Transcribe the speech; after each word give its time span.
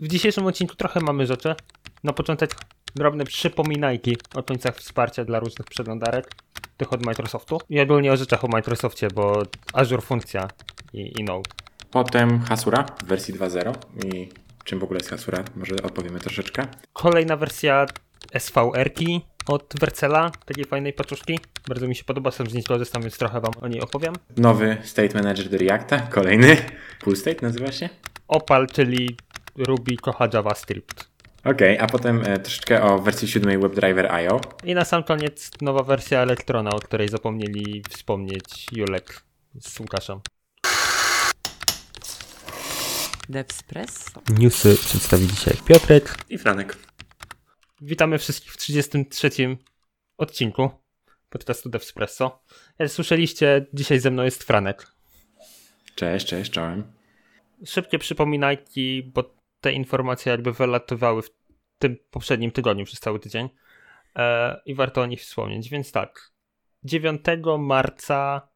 W 0.00 0.08
dzisiejszym 0.08 0.46
odcinku 0.46 0.74
trochę 0.76 1.00
mamy 1.00 1.26
rzeczy. 1.26 1.54
Na 2.04 2.12
początek 2.12 2.54
drobne 2.94 3.24
przypominajki 3.24 4.16
o 4.34 4.42
końcach 4.42 4.76
wsparcia 4.76 5.24
dla 5.24 5.40
różnych 5.40 5.66
przeglądarek, 5.66 6.30
tych 6.76 6.92
od 6.92 7.06
Microsoftu. 7.06 7.60
I 7.68 7.80
ogólnie 7.80 8.12
o 8.12 8.16
rzeczach 8.16 8.44
o 8.44 8.48
Microsoftie, 8.48 9.08
bo 9.14 9.42
Azure 9.72 10.02
funkcja 10.02 10.48
i, 10.92 11.12
i 11.20 11.24
Node. 11.24 11.50
Potem 11.90 12.40
Hasura 12.40 12.86
w 13.02 13.04
wersji 13.04 13.34
2.0 13.34 13.74
i 14.04 14.28
czym 14.64 14.78
w 14.78 14.84
ogóle 14.84 14.98
jest 14.98 15.10
Hasura, 15.10 15.44
może 15.56 15.74
odpowiemy 15.82 16.20
troszeczkę. 16.20 16.66
Kolejna 16.92 17.36
wersja 17.36 17.86
SVR-ki 18.38 19.20
od 19.46 19.74
Vercela, 19.80 20.30
takiej 20.46 20.64
fajnej 20.64 20.92
paczuszki. 20.92 21.40
Bardzo 21.68 21.88
mi 21.88 21.96
się 21.96 22.04
podoba, 22.04 22.30
sam 22.30 22.50
z 22.50 22.54
niej 22.54 22.64
korzystam, 22.64 23.02
więc 23.02 23.18
trochę 23.18 23.40
wam 23.40 23.52
o 23.60 23.68
niej 23.68 23.80
opowiem. 23.80 24.14
Nowy 24.36 24.76
State 24.82 25.14
Manager 25.14 25.48
do 25.48 25.58
Reacta, 25.58 26.00
kolejny. 26.00 26.56
Full 27.02 27.16
State 27.16 27.46
nazywa 27.46 27.72
się? 27.72 27.88
Opal, 28.28 28.66
czyli 28.66 29.16
Ruby 29.58 29.96
kocha 29.96 30.28
JavaScript. 30.34 31.10
Okej, 31.44 31.78
a 31.78 31.86
potem 31.86 32.22
e, 32.24 32.38
troszeczkę 32.38 32.82
o 32.82 32.98
wersji 32.98 33.28
7 33.28 33.60
WebDriver 33.60 34.12
IO. 34.12 34.40
I 34.64 34.74
na 34.74 34.84
sam 34.84 35.04
koniec 35.04 35.50
nowa 35.60 35.82
wersja 35.82 36.20
Elektrona, 36.20 36.70
o 36.70 36.78
której 36.78 37.08
zapomnieli 37.08 37.82
wspomnieć 37.88 38.66
Julek 38.72 39.22
z 39.60 39.80
Łukaszem. 39.80 40.20
Devspresso. 43.28 44.22
Newsy 44.38 44.76
przedstawi 44.76 45.26
dzisiaj 45.26 45.54
Piotrek. 45.64 46.14
I 46.28 46.38
Franek. 46.38 46.76
Witamy 47.80 48.18
wszystkich 48.18 48.52
w 48.52 48.56
33 48.56 49.30
odcinku 50.18 50.70
podcastu 51.30 51.68
Devspresso. 51.68 52.42
Jak 52.78 52.90
słyszeliście, 52.90 53.66
dzisiaj 53.72 54.00
ze 54.00 54.10
mną 54.10 54.22
jest 54.22 54.44
Franek. 54.44 54.86
Cześć, 55.94 56.26
cześć, 56.26 56.50
czołem. 56.50 56.92
Szybkie 57.64 57.98
przypominajki, 57.98 59.10
bo 59.14 59.37
te 59.60 59.72
informacje 59.72 60.32
jakby 60.32 60.52
wylatywały 60.52 61.22
w 61.22 61.30
tym 61.78 61.96
poprzednim 62.10 62.50
tygodniu 62.50 62.84
przez 62.84 63.00
cały 63.00 63.20
tydzień 63.20 63.48
e, 64.16 64.60
i 64.66 64.74
warto 64.74 65.00
o 65.00 65.06
nich 65.06 65.20
wspomnieć. 65.20 65.68
Więc 65.68 65.92
tak, 65.92 66.32
9 66.84 67.20
marca 67.58 68.48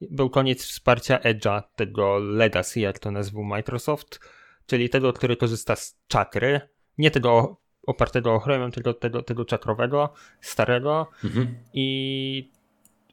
był 0.00 0.30
koniec 0.30 0.64
wsparcia 0.64 1.18
Edge'a, 1.18 1.62
tego 1.76 2.18
Legacy, 2.18 2.80
jak 2.80 2.98
to 2.98 3.10
nazwał 3.10 3.44
Microsoft, 3.44 4.20
czyli 4.66 4.88
tego, 4.88 5.12
który 5.12 5.36
korzysta 5.36 5.76
z 5.76 5.98
czakry, 6.08 6.60
nie 6.98 7.10
tego 7.10 7.60
opartego 7.86 8.34
o 8.34 8.38
Chromium, 8.38 8.70
tylko 8.70 8.94
tego, 8.94 9.22
tego 9.22 9.44
czakrowego, 9.44 10.12
starego 10.40 11.06
Mhm. 11.24 11.54
i 11.72 12.50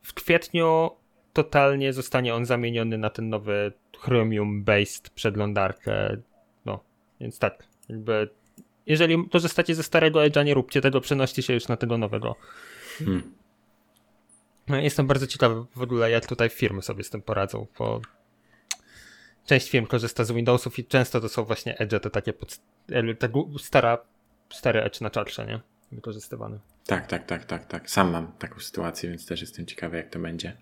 w 0.04 0.14
kwietniu 0.14 0.92
totalnie 1.34 1.94
zostanie 1.94 2.36
on 2.36 2.46
zamieniony 2.46 2.98
na 2.98 3.10
ten 3.10 3.30
nowy 3.30 3.74
Chromium-based 4.04 5.10
przeglądarkę. 5.10 6.18
Więc 7.24 7.40
tak, 7.40 7.64
jakby 7.90 8.30
jeżeli 8.86 9.30
korzystacie 9.30 9.76
ze 9.76 9.84
starego 9.84 10.20
Edge'a, 10.20 10.46
nie 10.46 10.54
róbcie 10.54 10.82
tego, 10.82 11.02
przenoście 11.02 11.42
się 11.42 11.54
już 11.54 11.68
na 11.68 11.78
tego 11.78 11.98
nowego. 11.98 12.36
Hmm. 12.98 13.34
No, 14.68 14.78
jestem 14.78 15.08
bardzo 15.08 15.28
ciekawy 15.28 15.66
w 15.76 15.82
ogóle, 15.82 16.12
jak 16.12 16.26
tutaj 16.26 16.50
firmy 16.50 16.82
sobie 16.82 17.04
z 17.04 17.10
tym 17.10 17.22
poradzą, 17.22 17.68
bo 17.80 18.02
część 19.46 19.70
firm 19.70 19.86
korzysta 19.86 20.24
z 20.24 20.32
Windowsów 20.32 20.80
i 20.80 20.86
często 20.86 21.22
to 21.22 21.30
są 21.30 21.44
właśnie 21.44 21.78
Edge, 21.78 22.02
te 22.02 22.10
takie 22.10 22.34
pod, 22.34 22.60
te 23.20 23.30
stara, 23.60 23.98
stary 24.54 24.82
Edge 24.82 25.02
na 25.02 25.10
czakrze, 25.10 25.46
nie? 25.46 25.60
Wykorzystywany. 25.92 26.60
Tak, 26.86 27.08
tak, 27.08 27.26
tak, 27.26 27.46
tak, 27.46 27.66
tak. 27.66 27.90
Sam 27.90 28.12
mam 28.12 28.32
taką 28.32 28.60
sytuację, 28.60 29.10
więc 29.10 29.26
też 29.26 29.42
jestem 29.42 29.66
ciekawy, 29.66 29.98
jak 29.98 30.10
to 30.10 30.20
będzie. 30.20 30.58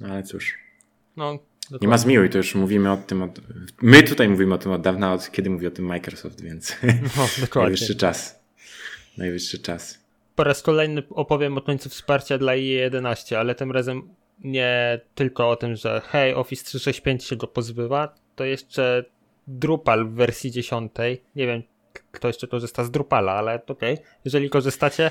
No 0.00 0.08
ale 0.08 0.22
cóż, 0.22 0.58
No, 1.16 1.38
nie 1.80 1.88
ma 1.88 1.98
zmiłuj, 1.98 2.30
to 2.30 2.38
już 2.38 2.54
mówimy 2.54 2.92
o 2.92 2.96
tym 2.96 3.22
od... 3.22 3.40
My 3.82 4.02
tutaj 4.02 4.28
mówimy 4.28 4.54
o 4.54 4.58
tym 4.58 4.72
od 4.72 4.82
dawna, 4.82 5.12
od 5.12 5.30
kiedy 5.30 5.50
mówi 5.50 5.66
o 5.66 5.70
tym 5.70 5.84
Microsoft, 5.84 6.40
więc 6.42 6.76
No, 7.16 7.28
dokładnie. 7.40 7.62
najwyższy 7.62 7.96
czas. 7.96 8.42
Najwyższy 9.18 9.58
czas. 9.58 9.98
Po 10.34 10.44
raz 10.44 10.62
kolejny 10.62 11.02
opowiem 11.10 11.58
o 11.58 11.60
końcu 11.60 11.88
wsparcia 11.88 12.38
dla 12.38 12.52
IE11, 12.52 13.34
ale 13.34 13.54
tym 13.54 13.72
razem 13.72 14.08
nie 14.44 15.00
tylko 15.14 15.50
o 15.50 15.56
tym, 15.56 15.76
że 15.76 16.02
hej, 16.04 16.34
Office 16.34 16.64
365 16.64 17.24
się 17.24 17.36
go 17.36 17.46
pozbywa, 17.46 18.14
to 18.36 18.44
jeszcze 18.44 19.04
Drupal 19.46 20.06
w 20.06 20.14
wersji 20.14 20.50
10. 20.50 20.92
Nie 21.36 21.46
wiem, 21.46 21.62
kto 22.12 22.28
jeszcze 22.28 22.46
korzysta 22.48 22.84
z 22.84 22.90
Drupala, 22.90 23.32
ale 23.32 23.62
okej. 23.66 23.98
Jeżeli 24.24 24.50
korzystacie, 24.50 25.10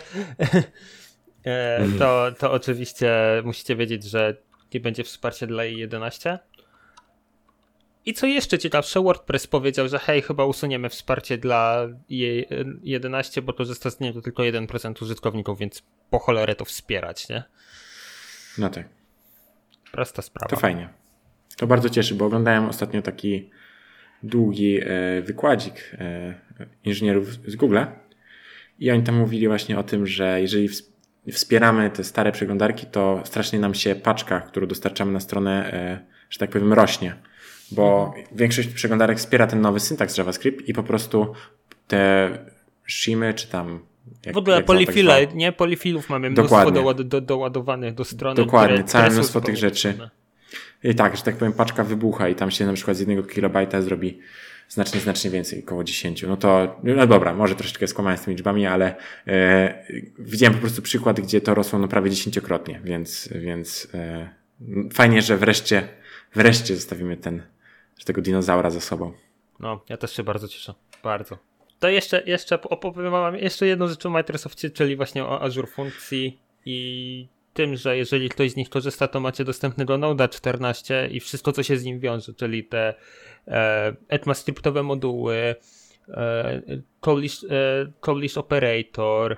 e, 1.45 1.88
to, 1.99 2.31
to 2.39 2.51
oczywiście 2.51 3.11
musicie 3.43 3.75
wiedzieć, 3.75 4.03
że 4.03 4.38
nie 4.73 4.79
będzie 4.79 5.03
wsparcia 5.03 5.47
dla 5.47 5.63
IE11. 5.63 6.38
I 8.06 8.13
co 8.13 8.28
jeszcze 8.28 8.59
ciekawsze, 8.59 9.01
WordPress 9.01 9.47
powiedział, 9.47 9.88
że 9.88 10.00
hej, 10.00 10.22
chyba 10.22 10.45
usuniemy 10.45 10.89
wsparcie 10.89 11.38
dla 11.38 11.88
IE11, 12.09 13.41
bo 13.41 13.53
korzysta 13.53 13.89
z 13.89 14.00
niego 14.00 14.22
tylko 14.22 14.44
1% 14.44 15.03
użytkowników, 15.03 15.59
więc 15.59 15.84
po 16.09 16.19
cholerę 16.19 16.56
to 16.56 16.66
wspierać, 16.66 17.29
nie? 17.29 17.44
No 18.57 18.69
tak. 18.69 18.90
Prosta 19.91 20.22
sprawa. 20.22 20.50
To 20.50 20.56
fajnie. 20.56 20.90
To 21.57 21.67
bardzo 21.67 21.90
cieszy, 21.90 22.16
bo 22.16 22.25
oglądałem 22.25 22.66
ostatnio 22.66 23.01
taki 23.01 23.50
długi 24.23 24.79
e, 24.84 25.22
wykładzik 25.22 25.91
e, 25.94 26.34
inżynierów 26.84 27.34
z 27.34 27.57
Google'a 27.57 27.88
i 28.79 28.91
oni 28.91 29.03
tam 29.03 29.16
mówili 29.16 29.47
właśnie 29.47 29.79
o 29.79 29.84
tym, 29.84 30.07
że 30.07 30.41
jeżeli 30.41 30.69
ws- 30.69 30.91
wspieramy 31.31 31.90
te 31.90 32.03
stare 32.03 32.31
przeglądarki, 32.31 32.85
to 32.85 33.22
strasznie 33.25 33.59
nam 33.59 33.73
się 33.73 33.95
paczka, 33.95 34.40
którą 34.40 34.67
dostarczamy 34.67 35.11
na 35.11 35.19
stronę, 35.19 35.73
e, 35.73 36.00
że 36.29 36.40
tak 36.40 36.50
powiem, 36.50 36.73
rośnie. 36.73 37.16
Bo 37.71 38.13
większość 38.31 38.67
przeglądarek 38.67 39.17
wspiera 39.17 39.47
ten 39.47 39.61
nowy 39.61 39.79
syntaks 39.79 40.17
JavaScript 40.17 40.69
i 40.69 40.73
po 40.73 40.83
prostu 40.83 41.33
te 41.87 42.29
shimy, 42.87 43.33
czy 43.33 43.47
tam. 43.47 43.79
jak- 44.25 44.35
w 44.35 44.37
ogóle 44.37 44.55
tak 44.55 44.65
polifile, 44.65 45.13
zwał- 45.27 45.35
nie? 45.35 45.51
Polifilów 45.51 46.09
mamy 46.09 46.29
mnóstwo 46.29 46.71
Dokładnie. 46.71 47.03
do, 47.05 47.21
doładowanych 47.21 47.93
do 47.93 48.03
strony. 48.05 48.35
Dokładnie, 48.35 48.75
które- 48.77 48.87
całe 48.89 49.03
które 49.03 49.15
mnóstwo 49.15 49.41
tych 49.41 49.57
rzeczy. 49.57 49.97
I 50.83 50.95
tak, 50.95 51.17
że 51.17 51.23
tak 51.23 51.35
powiem, 51.35 51.53
paczka 51.53 51.83
wybucha 51.83 52.29
i 52.29 52.35
tam 52.35 52.51
się 52.51 52.65
na 52.65 52.73
przykład 52.73 52.97
z 52.97 52.99
jednego 52.99 53.23
kilobajta 53.23 53.81
zrobi 53.81 54.19
znacznie, 54.69 54.99
znacznie 54.99 55.31
więcej, 55.31 55.63
około 55.63 55.83
10. 55.83 56.23
No 56.27 56.37
to, 56.37 56.79
no 56.83 57.07
dobra, 57.07 57.33
może 57.33 57.55
troszeczkę 57.55 57.87
skłamałem 57.87 58.17
z 58.17 58.21
tymi 58.21 58.35
liczbami, 58.35 58.65
ale 58.65 58.95
e, 59.27 59.83
widziałem 60.19 60.53
po 60.53 60.59
prostu 60.61 60.81
przykład, 60.81 61.19
gdzie 61.21 61.41
to 61.41 61.53
rosło 61.55 61.79
no 61.79 61.87
prawie 61.87 62.09
dziesięciokrotnie, 62.09 62.81
więc, 62.83 63.29
więc 63.35 63.87
e, 63.93 64.29
fajnie, 64.93 65.21
że 65.21 65.37
wreszcie, 65.37 65.87
wreszcie 66.35 66.75
zostawimy 66.75 67.17
ten, 67.17 67.43
że 67.97 68.06
tego 68.06 68.22
dinozaura 68.22 68.69
za 68.69 68.81
sobą. 68.81 69.13
No, 69.59 69.81
ja 69.90 69.97
też 69.97 70.16
się 70.16 70.24
bardzo 70.24 70.47
cieszę. 70.47 70.74
Bardzo. 71.03 71.38
To 71.79 71.90
jeszcze, 71.90 72.24
jeszcze 72.25 72.62
opowiem 72.62 73.12
wam 73.12 73.35
jeszcze 73.35 73.68
jedną 73.68 73.88
rzecz 73.88 74.06
o 74.06 74.09
Microsoftie, 74.09 74.69
czyli 74.69 74.96
właśnie 74.96 75.24
o 75.25 75.41
Azure 75.41 75.68
funkcji 75.68 76.40
i 76.66 77.28
tym, 77.53 77.75
że 77.75 77.97
jeżeli 77.97 78.29
ktoś 78.29 78.52
z 78.52 78.56
nich 78.56 78.69
korzysta, 78.69 79.07
to 79.07 79.19
macie 79.19 79.44
dostępnego 79.44 79.94
Node'a 79.94 80.29
14 80.29 81.09
i 81.12 81.19
wszystko, 81.19 81.52
co 81.52 81.63
się 81.63 81.78
z 81.78 81.84
nim 81.84 82.00
wiąże, 82.00 82.34
czyli 82.34 82.63
te 82.63 82.94
e, 83.47 83.96
ECMAScriptowe 84.09 84.84
moduły, 84.84 85.56
e, 86.09 86.62
e, 87.50 87.88
Operator, 88.38 89.38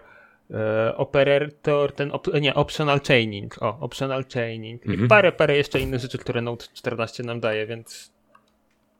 e, 0.51 0.97
Operator, 0.97 1.91
ten, 1.91 2.11
op, 2.11 2.27
nie, 2.41 2.53
Optional 2.55 2.99
Chaining, 3.07 3.63
o, 3.63 3.77
Optional 3.79 4.25
Chaining 4.33 4.85
i 4.85 4.89
Mhm. 4.89 5.07
parę, 5.07 5.31
parę 5.31 5.57
jeszcze 5.57 5.79
innych 5.79 5.99
rzeczy, 5.99 6.17
które 6.17 6.41
Node 6.41 6.65
14 6.73 7.23
nam 7.23 7.39
daje, 7.39 7.67
więc 7.67 8.12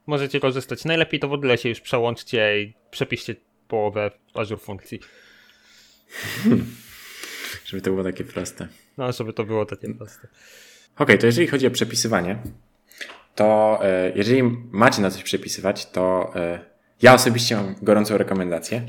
możecie 0.06 0.40
korzystać. 0.40 0.86
Najlepiej 0.86 1.20
to 1.20 1.28
w 1.28 1.34
ogóle 1.34 1.58
się 1.58 1.70
już 1.70 1.82
przełączcie 1.82 2.62
i 2.62 2.74
przepiszcie 2.92 3.36
połowę 3.68 4.12
Azure 4.34 4.60
funkcji. 4.60 5.00
Żeby 7.66 7.82
to 7.82 7.92
było 7.92 8.04
takie 8.04 8.24
proste. 8.24 8.68
No, 8.98 9.12
żeby 9.12 9.34
to 9.34 9.44
było 9.44 9.66
takie 9.66 9.94
proste. 9.94 10.28
Okej, 10.98 11.18
to 11.18 11.26
jeżeli 11.26 11.48
chodzi 11.48 11.68
o 11.68 11.72
przepisywanie, 11.72 12.38
to 13.36 13.80
e, 13.84 14.12
jeżeli 14.16 14.44
macie 14.72 15.02
na 15.02 15.10
coś 15.12 15.24
przepisywać, 15.24 15.86
to 15.92 16.34
e, 16.36 16.60
ja 17.02 17.14
osobiście 17.14 17.56
mam 17.56 17.76
gorącą 17.82 18.18
rekomendację. 18.18 18.86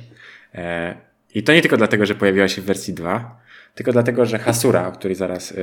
E, 0.55 0.96
I 1.34 1.43
to 1.43 1.52
nie 1.52 1.62
tylko 1.62 1.76
dlatego, 1.76 2.06
że 2.06 2.14
pojawiła 2.14 2.49
się 2.49 2.62
w 2.62 2.64
wersji 2.64 2.94
2, 2.94 3.40
tylko 3.75 3.93
dlatego, 3.93 4.26
że 4.26 4.38
Hasura, 4.38 4.88
o 4.88 4.93
której 4.93 5.14
zaraz 5.14 5.55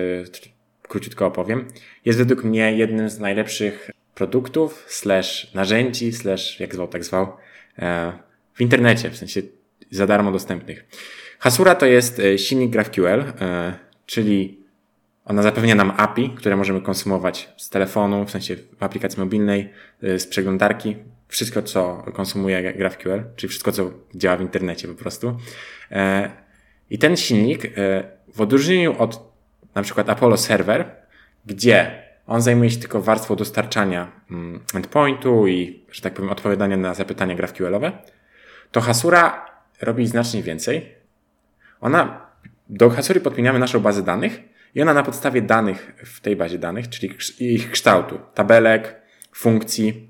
króciutko 0.91 1.25
opowiem, 1.25 1.67
jest 2.05 2.19
według 2.19 2.43
mnie 2.43 2.73
jednym 2.77 3.09
z 3.09 3.19
najlepszych 3.19 3.91
produktów, 4.15 4.85
slash 4.87 5.53
narzędzi, 5.53 6.13
slash 6.13 6.59
jak 6.59 6.75
zwał, 6.75 6.87
tak 6.87 7.03
zwał, 7.03 7.37
e, 7.79 8.13
w 8.53 8.61
internecie, 8.61 9.09
w 9.09 9.17
sensie 9.17 9.41
za 9.91 10.07
darmo 10.07 10.31
dostępnych. 10.31 10.85
Hasura 11.39 11.75
to 11.75 11.85
jest 11.85 12.19
e, 12.19 12.37
silnik 12.37 12.71
GraphQL, 12.71 13.19
e, 13.41 13.73
czyli 14.05 14.61
ona 15.25 15.41
zapewnia 15.41 15.75
nam 15.75 15.93
API, 15.97 16.29
które 16.29 16.55
możemy 16.57 16.81
konsumować 16.81 17.49
z 17.57 17.69
telefonu, 17.69 18.25
w 18.25 18.31
sensie 18.31 18.55
w 18.55 18.83
aplikacji 18.83 19.19
mobilnej, 19.19 19.69
z 20.01 20.27
przeglądarki. 20.27 20.95
Wszystko, 21.27 21.61
co 21.61 22.05
konsumuje 22.13 22.73
GraphQL, 22.73 23.23
czyli 23.35 23.49
wszystko, 23.49 23.71
co 23.71 23.91
działa 24.15 24.37
w 24.37 24.41
internecie 24.41 24.87
po 24.87 24.93
prostu. 24.93 25.37
I 26.89 26.97
ten 26.97 27.17
silnik, 27.17 27.61
w 28.33 28.41
odróżnieniu 28.41 28.95
od 28.97 29.30
na 29.75 29.81
przykład 29.81 30.09
Apollo 30.09 30.37
Server, 30.37 30.95
gdzie 31.45 32.03
on 32.27 32.41
zajmuje 32.41 32.69
się 32.69 32.79
tylko 32.79 33.01
warstwą 33.01 33.35
dostarczania 33.35 34.11
mm, 34.31 34.59
endpointu 34.73 35.47
i, 35.47 35.85
że 35.91 36.01
tak 36.01 36.13
powiem, 36.13 36.31
odpowiadania 36.31 36.77
na 36.77 36.93
zapytania 36.93 37.35
GraphQLowe, 37.35 37.91
to 38.71 38.81
Hasura 38.81 39.45
robi 39.81 40.07
znacznie 40.07 40.43
więcej. 40.43 40.95
Ona, 41.81 42.27
do 42.69 42.89
Hasury 42.89 43.19
podpinamy 43.19 43.59
naszą 43.59 43.79
bazę 43.79 44.03
danych 44.03 44.39
i 44.75 44.81
ona 44.81 44.93
na 44.93 45.03
podstawie 45.03 45.41
danych 45.41 45.93
w 46.05 46.19
tej 46.19 46.35
bazie 46.35 46.57
danych, 46.57 46.89
czyli 46.89 47.13
ich 47.39 47.71
kształtu, 47.71 48.19
tabelek, 48.33 48.95
funkcji, 49.35 50.09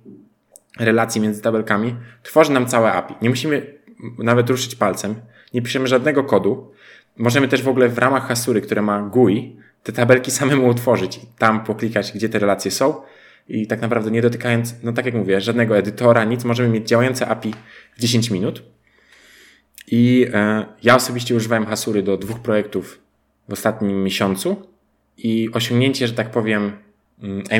relacji 0.80 1.22
między 1.22 1.42
tabelkami, 1.42 1.96
tworzy 2.24 2.52
nam 2.52 2.68
całe 2.68 2.94
API. 2.94 3.16
Nie 3.22 3.30
musimy 3.30 3.74
nawet 4.18 4.50
ruszyć 4.50 4.76
palcem, 4.76 5.16
nie 5.54 5.62
piszemy 5.62 5.88
żadnego 5.88 6.24
kodu. 6.24 6.72
Możemy 7.18 7.48
też 7.48 7.62
w 7.64 7.68
ogóle 7.68 7.90
w 7.90 7.98
ramach 7.98 8.28
Hasury, 8.28 8.62
które 8.62 8.82
ma 8.82 9.02
GUI, 9.02 9.56
te 9.84 9.92
tabelki 9.92 10.32
samemu 10.42 10.68
utworzyć 10.68 11.18
i 11.18 11.22
tam 11.38 11.64
poklikać, 11.64 12.12
gdzie 12.12 12.30
te 12.30 12.40
relacje 12.40 12.72
są 12.72 13.02
i 13.48 13.68
tak 13.68 13.82
naprawdę 13.82 14.12
nie 14.12 14.22
dotykając, 14.22 14.76
no 14.84 14.94
tak 14.94 15.06
jak 15.06 15.16
mówię, 15.16 15.42
żadnego 15.42 15.78
edytora, 15.78 16.24
nic, 16.24 16.44
możemy 16.44 16.70
mieć 16.70 16.88
działające 16.88 17.28
API 17.28 17.54
w 17.98 18.00
10 18.00 18.32
minut. 18.32 18.64
I 19.88 20.28
e, 20.34 20.66
ja 20.84 20.96
osobiście 20.96 21.36
używałem 21.36 21.66
Hasury 21.66 22.04
do 22.04 22.18
dwóch 22.18 22.40
projektów 22.40 23.00
w 23.50 23.54
ostatnim 23.54 24.04
miesiącu 24.04 24.68
i 25.18 25.50
osiągnięcie, 25.54 26.08
że 26.08 26.14
tak 26.14 26.32
powiem, 26.32 26.72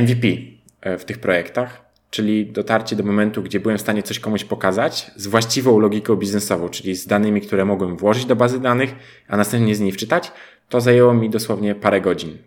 MVP 0.02 0.28
mm, 0.28 0.58
e, 0.82 0.98
w 0.98 1.06
tych 1.06 1.20
projektach, 1.20 1.91
czyli 2.12 2.46
dotarcie 2.46 2.96
do 2.96 3.04
momentu, 3.04 3.44
gdzie 3.44 3.60
byłem 3.60 3.78
w 3.78 3.82
stanie 3.82 4.04
coś 4.04 4.20
komuś 4.20 4.44
pokazać 4.44 5.12
z 5.16 5.28
właściwą 5.28 5.80
logiką 5.80 6.16
biznesową, 6.16 6.70
czyli 6.70 6.96
z 6.96 7.08
danymi, 7.08 7.42
które 7.42 7.66
mogłem 7.66 7.98
włożyć 7.98 8.26
do 8.26 8.36
bazy 8.36 8.60
danych, 8.60 8.96
a 9.28 9.38
następnie 9.38 9.76
z 9.76 9.80
niej 9.80 9.92
wczytać, 9.92 10.32
to 10.70 10.82
zajęło 10.82 11.14
mi 11.14 11.30
dosłownie 11.30 11.76
parę 11.76 12.02
godzin. 12.02 12.38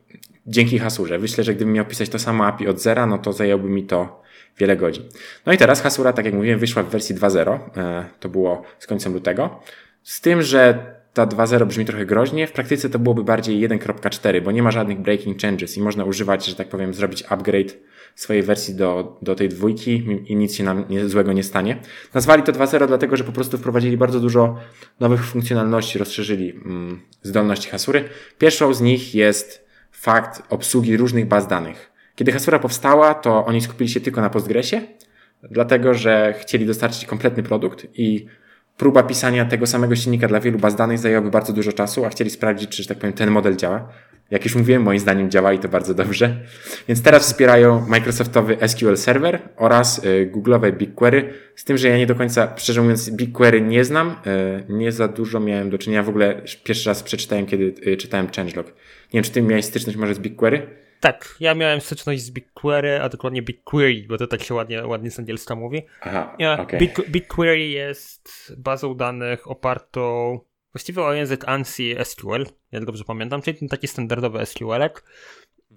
Dzięki 0.47 0.79
Hasurze. 0.79 1.19
Myślę, 1.19 1.45
że 1.45 1.55
gdybym 1.55 1.75
miał 1.75 1.85
pisać 1.85 2.09
to 2.09 2.19
samo 2.19 2.47
API 2.47 2.69
od 2.69 2.81
zera, 2.81 3.07
no 3.07 3.19
to 3.19 3.33
zajęłoby 3.33 3.69
mi 3.69 3.83
to 3.83 4.23
wiele 4.59 4.77
godzin. 4.77 5.05
No 5.47 5.53
i 5.53 5.59
teraz 5.59 5.83
Hasura, 5.83 6.13
tak 6.13 6.25
jak 6.25 6.35
mówiłem, 6.35 6.59
wyszła 6.59 6.83
w 6.83 6.89
wersji 6.89 7.15
2.0. 7.15 7.59
E, 7.77 8.05
to 8.21 8.29
było 8.29 8.63
z 8.79 8.87
końcem 8.87 9.13
lutego. 9.13 9.61
Z 10.03 10.21
tym, 10.21 10.43
że 10.43 10.95
ta 11.15 11.27
2.0 11.27 11.67
brzmi 11.67 11.85
trochę 11.85 12.07
groźnie, 12.07 12.47
w 12.47 12.53
praktyce 12.53 12.91
to 12.91 12.99
byłoby 12.99 13.25
bardziej 13.25 13.69
1.4, 13.69 14.43
bo 14.43 14.53
nie 14.53 14.63
ma 14.63 14.71
żadnych 14.71 15.01
breaking 15.01 15.43
changes 15.43 15.77
i 15.77 15.81
można 15.81 16.05
używać, 16.05 16.47
że 16.47 16.55
tak 16.55 16.69
powiem, 16.69 16.95
zrobić 16.95 17.25
upgrade 17.29 17.75
swojej 18.15 18.43
wersji 18.43 18.75
do, 18.75 19.19
do 19.23 19.35
tej 19.35 19.49
dwójki 19.49 20.07
i 20.27 20.37
nic 20.37 20.55
się 20.55 20.65
nam 20.65 20.85
nie, 20.89 21.09
złego 21.09 21.33
nie 21.33 21.43
stanie. 21.43 21.81
Nazwali 22.15 22.43
to 22.43 22.53
2.0 22.53 22.87
dlatego, 22.87 23.17
że 23.17 23.25
po 23.25 23.33
prostu 23.33 23.59
wprowadzili 23.59 23.97
bardzo 23.97 24.21
dużo 24.21 24.57
nowych 25.01 25.25
funkcjonalności, 25.25 25.99
rozszerzyli 25.99 26.51
mm, 26.51 27.01
zdolności 27.23 27.71
Hasury. 27.71 28.05
Pierwszą 28.39 28.75
z 28.75 28.81
nich 28.81 29.15
jest 29.15 29.67
fakt 29.93 30.43
obsługi 30.49 30.97
różnych 30.97 31.29
baz 31.29 31.47
danych. 31.47 31.91
Kiedy 32.15 32.33
Hasura 32.33 32.59
powstała, 32.59 33.15
to 33.15 33.47
oni 33.47 33.61
skupili 33.61 33.91
się 33.91 34.01
tylko 34.01 34.21
na 34.21 34.31
Postgresie, 34.31 34.81
dlatego 35.51 35.95
że 35.95 36.35
chcieli 36.41 36.67
dostarczyć 36.67 37.07
kompletny 37.07 37.43
produkt 37.43 37.87
i 37.95 38.27
próba 38.77 39.03
pisania 39.03 39.45
tego 39.45 39.67
samego 39.67 39.97
silnika 39.97 40.29
dla 40.29 40.41
wielu 40.41 40.59
baz 40.59 40.77
danych 40.77 40.99
zajęłaby 40.99 41.31
bardzo 41.31 41.53
dużo 41.53 41.73
czasu, 41.73 42.05
a 42.05 42.09
chcieli 42.09 42.31
sprawdzić, 42.31 42.71
czy, 42.71 42.83
że 42.83 42.89
tak 42.89 42.99
powiem, 42.99 43.13
ten 43.13 43.31
model 43.31 43.57
działa. 43.57 43.89
Jak 44.31 44.45
już 44.45 44.55
mówiłem, 44.55 44.83
moim 44.83 44.99
zdaniem 44.99 45.31
działa 45.31 45.53
i 45.53 45.59
to 45.59 45.69
bardzo 45.69 45.95
dobrze. 45.95 46.37
Więc 46.89 47.03
teraz 47.03 47.23
wspierają 47.23 47.87
Microsoftowy 47.89 48.57
SQL 48.69 48.97
Server 48.97 49.39
oraz 49.57 50.05
y, 50.05 50.31
Google'owe 50.35 50.73
BigQuery, 50.73 51.35
z 51.57 51.65
tym, 51.65 51.79
że 51.79 51.89
ja 51.89 51.99
nie 51.99 52.07
do 52.07 52.15
końca, 52.15 52.55
szczerze 52.57 52.83
mówiąc, 52.83 53.11
BigQuery 53.11 53.61
nie 53.61 53.85
znam. 53.85 54.17
Y, 54.27 54.65
nie 54.69 54.93
za 54.93 55.09
dużo 55.09 55.41
miałem 55.41 55.71
do 55.71 55.79
czynienia. 55.79 56.03
W 56.03 56.09
ogóle 56.09 56.43
pierwszy 56.65 56.89
raz 56.89 57.03
przeczytałem, 57.03 57.47
kiedy 57.47 57.75
y, 57.87 57.97
czytałem 57.97 58.29
changelog. 58.37 58.67
Nie 58.67 58.73
wiem, 59.13 59.25
czy 59.25 59.31
ty 59.31 59.43
miałeś 59.43 59.65
styczność 59.65 59.99
może 59.99 60.15
z 60.15 60.19
BigQuery? 60.19 60.67
Tak, 61.01 61.37
ja 61.41 61.55
miałem 61.55 61.81
styczność 61.81 62.23
z 62.23 62.31
BigQuery, 62.31 63.01
a 63.01 63.09
dokładnie 63.09 63.43
BigQuery, 63.43 64.05
bo 64.09 64.19
to 64.19 64.27
tak 64.27 64.43
się 64.43 64.55
ładnie, 64.55 64.87
ładnie 64.87 65.11
z 65.11 65.19
angielska 65.19 65.55
mówi. 65.55 65.83
Aha, 66.01 66.37
ja, 66.39 66.61
okay. 66.61 66.81
Big, 66.81 67.11
BigQuery 67.11 67.69
jest 67.69 68.55
bazą 68.59 68.95
danych 68.95 69.51
opartą 69.51 70.41
właściwie 70.75 71.03
o 71.03 71.13
język 71.13 71.49
ANSI 71.49 71.95
SQL, 72.05 72.47
jak 72.73 72.85
dobrze 72.85 73.05
pamiętam, 73.05 73.43
czyli 73.43 73.59
ten 73.59 73.69
taki 73.69 73.89
standardowy 73.89 74.47
SQL-ek. 74.47 75.05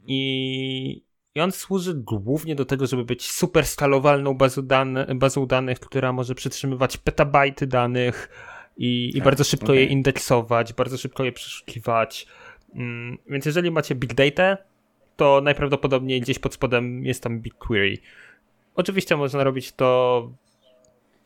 I, 0.08 1.04
I 1.36 1.42
on 1.42 1.52
służy 1.52 1.94
głównie 1.94 2.56
do 2.56 2.66
tego, 2.66 2.88
żeby 2.88 3.06
być 3.06 3.32
super 3.32 3.66
skalowalną 3.66 4.34
bazą, 4.34 4.62
dane, 4.62 5.16
bazą 5.16 5.46
danych, 5.46 5.80
która 5.80 6.14
może 6.14 6.36
przytrzymywać 6.36 6.98
petabajty 6.98 7.68
danych 7.68 8.30
i, 8.78 9.12
i 9.18 9.22
bardzo 9.22 9.44
szybko 9.44 9.66
okay. 9.66 9.76
je 9.76 9.86
indeksować, 9.86 10.74
bardzo 10.74 10.98
szybko 10.98 11.24
je 11.24 11.32
przeszukiwać. 11.32 12.28
Mm, 12.76 13.18
więc 13.28 13.46
jeżeli 13.46 13.72
macie 13.72 13.96
big 13.96 14.14
data, 14.14 14.58
to 15.16 15.42
najprawdopodobniej 15.42 16.22
gdzieś 16.22 16.40
pod 16.40 16.54
spodem 16.54 17.06
jest 17.06 17.24
tam 17.24 17.40
BigQuery. 17.40 17.98
Oczywiście 18.76 19.18
można 19.18 19.44
robić 19.44 19.72
to 19.72 20.32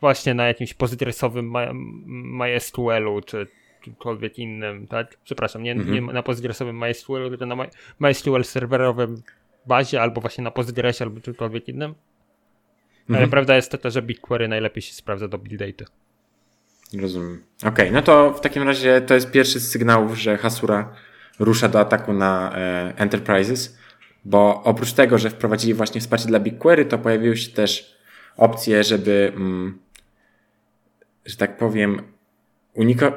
właśnie 0.01 0.33
na 0.33 0.47
jakimś 0.47 0.73
postgresowym 0.73 1.53
MySQL-u, 2.05 3.21
czy 3.21 3.47
czymkolwiek 3.81 4.39
innym, 4.39 4.87
tak? 4.87 5.17
Przepraszam, 5.23 5.63
nie, 5.63 5.71
mhm. 5.71 5.93
nie 5.93 6.01
na 6.01 6.23
postgresowym 6.23 6.77
MySQL, 6.77 7.29
tylko 7.29 7.45
na 7.45 7.55
MySQL 7.99 8.43
serwerowym 8.43 9.21
bazie, 9.65 10.01
albo 10.01 10.21
właśnie 10.21 10.43
na 10.43 10.51
Postgresie, 10.51 11.05
albo 11.05 11.21
czymkolwiek 11.21 11.67
innym. 11.67 11.95
Mhm. 13.01 13.17
Ale 13.17 13.27
prawda 13.27 13.55
jest 13.55 13.71
taka, 13.71 13.89
że 13.89 14.01
BigQuery 14.01 14.47
najlepiej 14.47 14.81
się 14.81 14.93
sprawdza 14.93 15.27
do 15.27 15.37
Big 15.37 15.57
Data. 15.57 15.91
Rozumiem. 17.01 17.43
Okej, 17.57 17.69
okay, 17.69 17.91
no 17.91 18.01
to 18.01 18.33
w 18.33 18.41
takim 18.41 18.63
razie 18.63 19.01
to 19.01 19.13
jest 19.13 19.31
pierwszy 19.31 19.59
z 19.59 19.71
sygnałów, 19.71 20.19
że 20.19 20.37
Hasura 20.37 20.93
rusza 21.39 21.69
do 21.69 21.79
ataku 21.79 22.13
na 22.13 22.51
e, 22.55 22.93
Enterprises, 22.97 23.77
bo 24.25 24.63
oprócz 24.63 24.93
tego, 24.93 25.17
że 25.17 25.29
wprowadzili 25.29 25.73
właśnie 25.73 26.01
wsparcie 26.01 26.27
dla 26.27 26.39
BigQuery, 26.39 26.85
to 26.85 26.97
pojawiły 26.97 27.37
się 27.37 27.51
też 27.51 27.97
opcje, 28.37 28.83
żeby, 28.83 29.31
mm, 29.35 29.79
że 31.25 31.37
tak 31.37 31.57
powiem, 31.57 32.01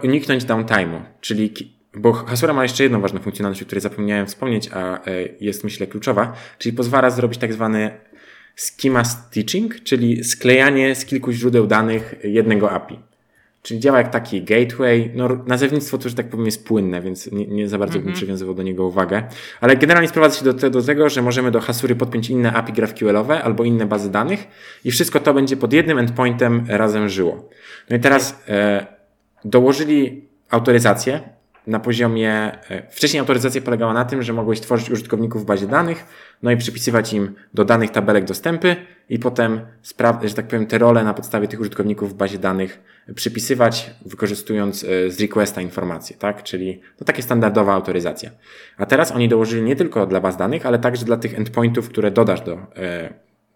uniknąć 0.02 0.44
downtime'u, 0.44 1.00
czyli 1.20 1.74
bo 1.96 2.12
Hasura 2.12 2.52
ma 2.52 2.62
jeszcze 2.62 2.82
jedną 2.82 3.00
ważną 3.00 3.20
funkcjonalność, 3.20 3.62
o 3.62 3.66
której 3.66 3.80
zapomniałem 3.80 4.26
wspomnieć, 4.26 4.70
a 4.72 5.04
e, 5.04 5.10
jest 5.40 5.64
myślę 5.64 5.86
kluczowa, 5.86 6.32
czyli 6.58 6.76
pozwala 6.76 7.10
zrobić 7.10 7.38
tak 7.38 7.52
zwany 7.52 7.90
schema 8.56 9.04
stitching, 9.04 9.82
czyli 9.82 10.24
sklejanie 10.24 10.94
z 10.94 11.04
kilku 11.04 11.32
źródeł 11.32 11.66
danych 11.66 12.14
jednego 12.24 12.70
API. 12.70 12.98
Czyli 13.62 13.80
działa 13.80 13.98
jak 13.98 14.10
taki 14.10 14.42
gateway. 14.42 15.10
No, 15.14 15.28
nazewnictwo 15.46 15.98
to, 15.98 16.08
że 16.08 16.14
tak 16.14 16.28
powiem, 16.28 16.46
jest 16.46 16.66
płynne, 16.66 17.00
więc 17.00 17.32
nie, 17.32 17.46
nie 17.46 17.68
za 17.68 17.78
bardzo 17.78 17.92
mm 17.92 18.02
-hmm. 18.02 18.04
bym 18.04 18.08
mhm. 18.08 18.16
przywiązywał 18.16 18.54
do 18.54 18.62
niego 18.62 18.86
uwagę. 18.86 19.22
Ale 19.60 19.76
generalnie 19.76 20.08
sprowadza 20.08 20.38
się 20.38 20.44
do, 20.44 20.54
te, 20.54 20.70
do 20.70 20.82
tego, 20.82 21.08
że 21.08 21.22
możemy 21.22 21.50
do 21.50 21.60
Hasury 21.60 21.96
podpiąć 21.96 22.30
inne 22.30 22.52
API 22.52 22.72
GraphQL-owe 22.72 23.42
albo 23.42 23.64
inne 23.64 23.86
bazy 23.86 24.10
danych 24.10 24.46
i 24.84 24.90
wszystko 24.90 25.20
to 25.20 25.34
będzie 25.34 25.56
pod 25.56 25.72
jednym 25.72 25.98
endpointem 25.98 26.66
razem 26.68 27.08
żyło. 27.08 27.48
No 27.90 27.96
i 27.96 28.00
teraz 28.00 28.42
e, 28.48 28.93
dołożyli 29.44 30.28
autoryzację 30.50 31.20
na 31.66 31.80
poziomie. 31.80 32.32
E, 32.70 32.90
wcześniej 32.90 33.20
autoryzacja 33.20 33.60
polegała 33.60 33.92
na 33.92 34.04
tym, 34.04 34.22
że 34.22 34.32
mogłeś 34.32 34.60
tworzyć 34.60 34.90
użytkowników 34.90 35.42
w 35.42 35.44
bazie 35.44 35.66
danych, 35.66 36.04
no 36.42 36.50
i 36.50 36.56
przypisywać 36.56 37.12
im 37.12 37.34
do 37.54 37.64
danych 37.64 37.90
tabelek 37.90 38.24
dostępy 38.24 38.76
i 39.08 39.18
potem, 39.18 39.60
że 40.24 40.34
tak 40.34 40.46
powiem, 40.46 40.66
te 40.66 40.78
role 40.78 41.04
na 41.04 41.14
podstawie 41.14 41.48
tych 41.48 41.60
użytkowników 41.60 42.10
w 42.10 42.14
bazie 42.14 42.38
danych 42.38 42.80
przypisywać, 43.14 43.90
wykorzystując 44.06 44.84
e, 44.84 45.10
z 45.10 45.20
requesta 45.20 45.60
informacje, 45.60 46.16
tak? 46.16 46.42
Czyli 46.42 46.80
no 47.00 47.04
takie 47.04 47.22
standardowa 47.22 47.74
autoryzacja. 47.74 48.30
A 48.76 48.86
teraz 48.86 49.12
oni 49.12 49.28
dołożyli 49.28 49.62
nie 49.62 49.76
tylko 49.76 50.06
dla 50.06 50.20
baz 50.20 50.36
danych, 50.36 50.66
ale 50.66 50.78
także 50.78 51.04
dla 51.04 51.16
tych 51.16 51.34
endpointów, 51.34 51.88
które 51.88 52.10
dodasz 52.10 52.40
do, 52.40 52.52
e, 52.76 53.14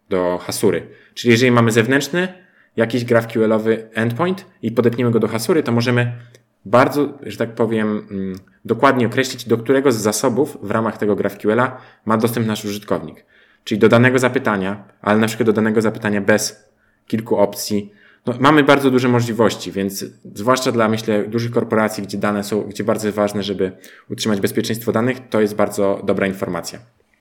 do 0.09 0.39
Hasury. 0.39 0.87
Czyli 1.15 1.33
jeżeli 1.33 1.51
mamy 1.51 1.71
zewnętrzny 1.71 2.48
jakiś 2.79 3.05
GraphQL-owy 3.05 3.89
endpoint 3.95 4.47
i 4.63 4.73
podepniemy 4.73 5.11
go 5.11 5.21
do 5.21 5.29
Hasury, 5.29 5.63
to 5.63 5.73
możemy 5.73 6.13
bardzo, 6.65 7.19
że 7.23 7.37
tak 7.37 7.55
powiem, 7.55 8.07
mm, 8.11 8.37
dokładnie 8.65 9.07
określić, 9.07 9.45
do 9.45 9.59
którego 9.59 9.93
z 9.93 9.97
zasobów 9.97 10.59
w 10.63 10.71
ramach 10.71 10.99
tego 10.99 11.17
GraphQL-a 11.17 11.77
ma 12.05 12.17
dostęp 12.17 12.47
nasz 12.47 12.65
użytkownik. 12.65 13.25
Czyli 13.65 13.79
do 13.79 13.89
danego 13.89 14.19
zapytania, 14.19 14.85
ale 15.03 15.19
na 15.19 15.27
przykład 15.27 15.47
do 15.47 15.53
danego 15.53 15.83
zapytania 15.83 16.21
bez 16.21 16.71
kilku 17.07 17.37
opcji. 17.37 17.93
No, 18.27 18.35
mamy 18.41 18.65
bardzo 18.65 18.91
duże 18.91 19.09
możliwości, 19.09 19.73
więc 19.73 20.05
zwłaszcza 20.35 20.73
dla, 20.73 20.89
myślę, 20.89 21.25
dużych 21.29 21.51
korporacji, 21.51 22.03
gdzie 22.03 22.19
dane 22.19 22.45
są, 22.45 22.63
gdzie 22.63 22.85
bardzo 22.85 23.13
ważne, 23.13 23.43
żeby 23.43 23.73
utrzymać 24.11 24.41
bezpieczeństwo 24.41 24.93
danych, 24.93 25.29
to 25.29 25.41
jest 25.41 25.55
bardzo 25.55 26.01
dobra 26.05 26.27
informacja. 26.27 26.79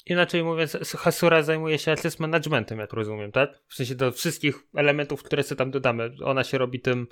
Inaczej 0.10 0.44
mówiąc, 0.44 0.78
Hasura 0.98 1.44
zajmuje 1.44 1.80
się 1.80 1.92
access 1.92 2.20
managementem, 2.20 2.80
jak 2.80 2.94
rozumiem, 2.94 3.32
tak? 3.32 3.50
W 3.68 3.76
sensie 3.76 3.96
do 3.96 4.12
wszystkich 4.12 4.56
elementów, 4.76 5.24
które 5.24 5.44
sobie 5.44 5.58
tam 5.58 5.72
dodamy. 5.72 6.12
Ona 6.24 6.44
się 6.44 6.58
robi 6.58 6.80
tym 6.80 7.08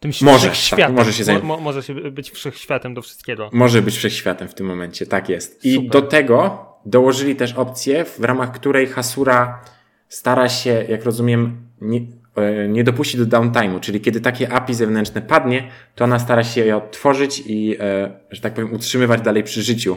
tym 0.00 0.10
może, 0.22 0.50
tak, 0.70 0.92
może 0.92 1.12
się 1.12 1.24
zajmować. 1.24 1.48
Mo, 1.48 1.64
może 1.64 1.82
się 1.82 1.94
być 1.94 2.30
wszechświatem 2.30 2.94
do 2.94 3.02
wszystkiego. 3.02 3.50
Może 3.52 3.82
być 3.82 3.96
wszechświatem 3.96 4.48
w 4.48 4.54
tym 4.54 4.66
momencie, 4.66 5.06
tak 5.06 5.28
jest. 5.28 5.64
I 5.64 5.74
Super. 5.74 5.90
do 5.90 6.02
tego 6.02 6.66
dołożyli 6.86 7.36
też 7.36 7.52
opcję, 7.52 8.04
w 8.04 8.20
ramach 8.20 8.52
której 8.52 8.86
Hasura 8.86 9.60
stara 10.08 10.48
się, 10.48 10.84
jak 10.88 11.04
rozumiem, 11.04 11.68
nie, 11.80 12.00
e, 12.36 12.68
nie 12.68 12.84
dopuścić 12.84 13.20
do 13.20 13.38
downtime'u, 13.38 13.80
czyli 13.80 14.00
kiedy 14.00 14.20
takie 14.20 14.52
API 14.52 14.74
zewnętrzne 14.74 15.22
padnie, 15.22 15.70
to 15.94 16.04
ona 16.04 16.18
stara 16.18 16.44
się 16.44 16.64
je 16.64 16.76
odtworzyć 16.76 17.42
i, 17.46 17.76
e, 17.80 18.20
że 18.30 18.40
tak 18.40 18.54
powiem, 18.54 18.72
utrzymywać 18.72 19.20
dalej 19.20 19.42
przy 19.42 19.62
życiu. 19.62 19.96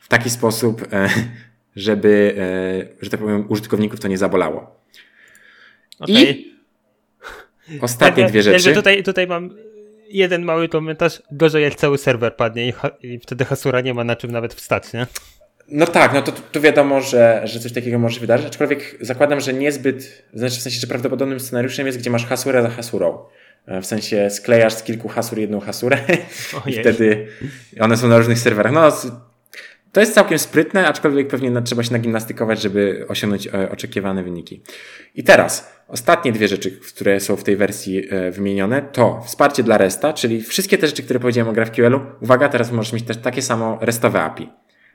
W 0.00 0.08
taki 0.08 0.30
sposób, 0.30 0.82
e, 0.92 1.08
żeby, 1.76 2.34
że 3.00 3.10
tak 3.10 3.20
powiem, 3.20 3.44
użytkowników 3.48 4.00
to 4.00 4.08
nie 4.08 4.18
zabolało. 4.18 4.82
Okay. 5.98 6.14
I 6.14 6.52
ostatnie 7.80 8.26
dwie 8.26 8.42
rzeczy. 8.42 8.74
Tutaj, 8.74 9.02
tutaj 9.02 9.26
mam 9.26 9.50
jeden 10.08 10.44
mały 10.44 10.68
komentarz. 10.68 11.22
Gorzej 11.32 11.62
jak 11.62 11.74
cały 11.74 11.98
serwer 11.98 12.36
padnie 12.36 12.68
i, 12.68 12.72
i 13.02 13.18
wtedy 13.18 13.44
Hasura 13.44 13.80
nie 13.80 13.94
ma 13.94 14.04
na 14.04 14.16
czym 14.16 14.30
nawet 14.30 14.54
wstać, 14.54 14.92
nie? 14.92 15.06
No 15.68 15.86
tak, 15.86 16.14
no 16.14 16.22
to 16.22 16.32
tu 16.32 16.60
wiadomo, 16.60 17.00
że, 17.00 17.42
że 17.44 17.60
coś 17.60 17.72
takiego 17.72 17.98
może 17.98 18.14
się 18.14 18.20
wydarzyć, 18.20 18.46
aczkolwiek 18.46 18.96
zakładam, 19.00 19.40
że 19.40 19.52
niezbyt, 19.52 20.24
znaczy 20.34 20.56
w 20.56 20.62
sensie, 20.62 20.80
że 20.80 20.86
prawdopodobnym 20.86 21.40
scenariuszem 21.40 21.86
jest, 21.86 21.98
gdzie 21.98 22.10
masz 22.10 22.26
hasurę 22.26 22.62
za 22.62 22.70
hasurą. 22.70 23.18
E, 23.66 23.80
w 23.80 23.86
sensie 23.86 24.30
sklejasz 24.30 24.72
z 24.72 24.82
kilku 24.82 25.08
hasur 25.08 25.38
jedną 25.38 25.60
hasurę 25.60 25.98
i 26.66 26.72
wtedy 26.72 27.26
one 27.80 27.96
są 27.96 28.08
na 28.08 28.18
różnych 28.18 28.38
serwerach. 28.38 28.72
No, 28.72 28.92
to 29.92 30.00
jest 30.00 30.14
całkiem 30.14 30.38
sprytne, 30.38 30.86
aczkolwiek 30.86 31.28
pewnie 31.28 31.62
trzeba 31.62 31.82
się 31.82 31.92
nagimnastykować, 31.92 32.62
żeby 32.62 33.04
osiągnąć 33.08 33.46
e, 33.46 33.70
oczekiwane 33.70 34.22
wyniki. 34.22 34.62
I 35.14 35.24
teraz, 35.24 35.72
ostatnie 35.88 36.32
dwie 36.32 36.48
rzeczy, 36.48 36.70
które 36.70 37.20
są 37.20 37.36
w 37.36 37.44
tej 37.44 37.56
wersji 37.56 38.08
e, 38.10 38.30
wymienione, 38.30 38.82
to 38.82 39.22
wsparcie 39.26 39.62
dla 39.62 39.78
RESTA, 39.78 40.12
czyli 40.12 40.42
wszystkie 40.42 40.78
te 40.78 40.86
rzeczy, 40.86 41.02
które 41.02 41.20
powiedziałem 41.20 41.48
o 41.48 41.52
GraphQL-u. 41.52 42.00
Uwaga, 42.20 42.48
teraz 42.48 42.72
możesz 42.72 42.92
mieć 42.92 43.04
też 43.04 43.16
takie 43.16 43.42
samo 43.42 43.78
RESTowe 43.80 44.22
API. 44.22 44.48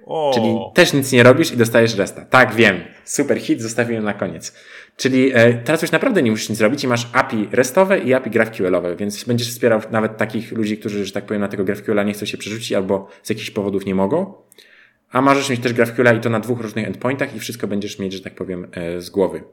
O. 0.06 0.32
Czyli 0.34 0.58
też 0.74 0.94
nic 0.94 1.12
nie 1.12 1.24
robisz 1.24 1.52
i 1.52 1.58
dostajesz 1.58 1.96
resta. 1.96 2.26
Tak, 2.26 2.56
wiem. 2.56 2.80
Super 3.06 3.40
hit, 3.40 3.62
zostawiłem 3.62 4.04
na 4.04 4.14
koniec. 4.14 4.54
Czyli 4.98 5.32
e, 5.34 5.54
teraz 5.54 5.82
już 5.82 5.92
naprawdę 5.92 6.24
nie 6.24 6.32
musisz 6.32 6.50
nic 6.50 6.62
robić 6.62 6.84
i 6.84 6.88
masz 6.88 7.10
API 7.14 7.48
restowe 7.52 8.00
i 8.00 8.14
API 8.14 8.30
GraphQL-owe, 8.30 8.96
więc 8.96 9.24
będziesz 9.24 9.50
wspierał 9.50 9.82
nawet 9.92 10.18
takich 10.18 10.52
ludzi, 10.52 10.78
którzy, 10.78 11.06
że 11.06 11.12
tak 11.12 11.26
powiem, 11.26 11.42
na 11.42 11.48
tego 11.48 11.64
GraphQL-a 11.64 12.04
nie 12.04 12.14
chcą 12.14 12.26
się 12.26 12.38
przerzucić 12.38 12.74
albo 12.74 13.08
z 13.24 13.30
jakichś 13.30 13.52
powodów 13.52 13.86
nie 13.86 13.96
mogą. 13.96 14.34
A 15.12 15.22
możesz 15.22 15.50
mieć 15.50 15.62
też 15.62 15.74
GraphQL-a 15.74 16.14
i 16.14 16.22
to 16.22 16.30
na 16.30 16.40
dwóch 16.40 16.60
różnych 16.60 16.88
endpointach 16.88 17.36
i 17.36 17.40
wszystko 17.40 17.68
będziesz 17.68 18.00
mieć, 18.00 18.14
że 18.14 18.22
tak 18.22 18.36
powiem, 18.36 18.68
e, 18.72 19.02
z 19.02 19.10
głowy. 19.10 19.44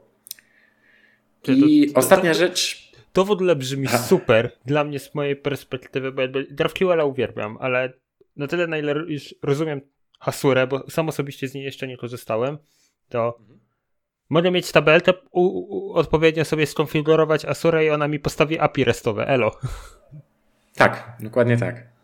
I 1.47 1.87
to, 1.87 1.93
to, 1.93 1.99
ostatnia 1.99 2.31
to, 2.31 2.39
rzecz. 2.39 2.91
To 3.13 3.25
w 3.25 3.31
ogóle 3.31 3.55
brzmi 3.55 3.87
super 3.87 4.51
dla 4.65 4.83
mnie 4.83 4.99
z 4.99 5.15
mojej 5.15 5.35
perspektywy, 5.35 6.11
bo 6.11 6.21
GraphQL-a 6.51 7.03
uwielbiam, 7.03 7.57
ale 7.59 7.93
na 8.35 8.47
tyle, 8.47 8.67
na 8.67 8.77
ile 8.77 8.93
już 8.93 9.35
rozumiem 9.43 9.81
Hasurę, 10.19 10.67
bo 10.67 10.89
sam 10.89 11.09
osobiście 11.09 11.47
z 11.47 11.53
niej 11.53 11.63
jeszcze 11.63 11.87
nie 11.87 11.97
korzystałem, 11.97 12.57
to 13.09 13.37
mhm. 13.39 13.59
mogę 14.29 14.51
mieć 14.51 14.71
tabelkę, 14.71 15.13
u, 15.31 15.41
u, 15.41 15.93
odpowiednio 15.93 16.45
sobie 16.45 16.67
skonfigurować 16.67 17.45
Asurę 17.45 17.85
i 17.85 17.89
ona 17.89 18.07
mi 18.07 18.19
postawi 18.19 18.59
API 18.59 18.83
restowe. 18.83 19.27
Elo. 19.27 19.51
Tak, 20.75 21.17
dokładnie 21.19 21.57
tak. 21.57 21.94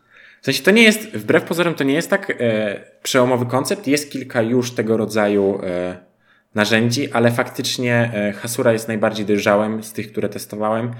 W 0.42 0.46
sensie 0.46 0.64
to 0.64 0.72
nie 0.72 0.84
jest, 0.84 1.02
wbrew 1.02 1.44
pozorom, 1.44 1.74
to 1.74 1.84
nie 1.84 1.94
jest 1.94 2.10
tak 2.10 2.30
e, 2.40 2.80
przełomowy 3.04 3.46
koncept. 3.46 3.88
Jest 3.88 4.12
kilka 4.12 4.42
już 4.42 4.72
tego 4.72 4.98
rodzaju 4.98 5.60
e, 5.64 5.98
narzędzi, 6.56 7.12
ale 7.12 7.32
faktycznie 7.32 8.12
e, 8.14 8.34
Hasura 8.34 8.74
jest 8.74 8.88
najbardziej 8.88 9.26
dojrzałym 9.26 9.84
z 9.84 9.94
tych, 9.94 10.12
które 10.12 10.30
testowałem. 10.30 10.92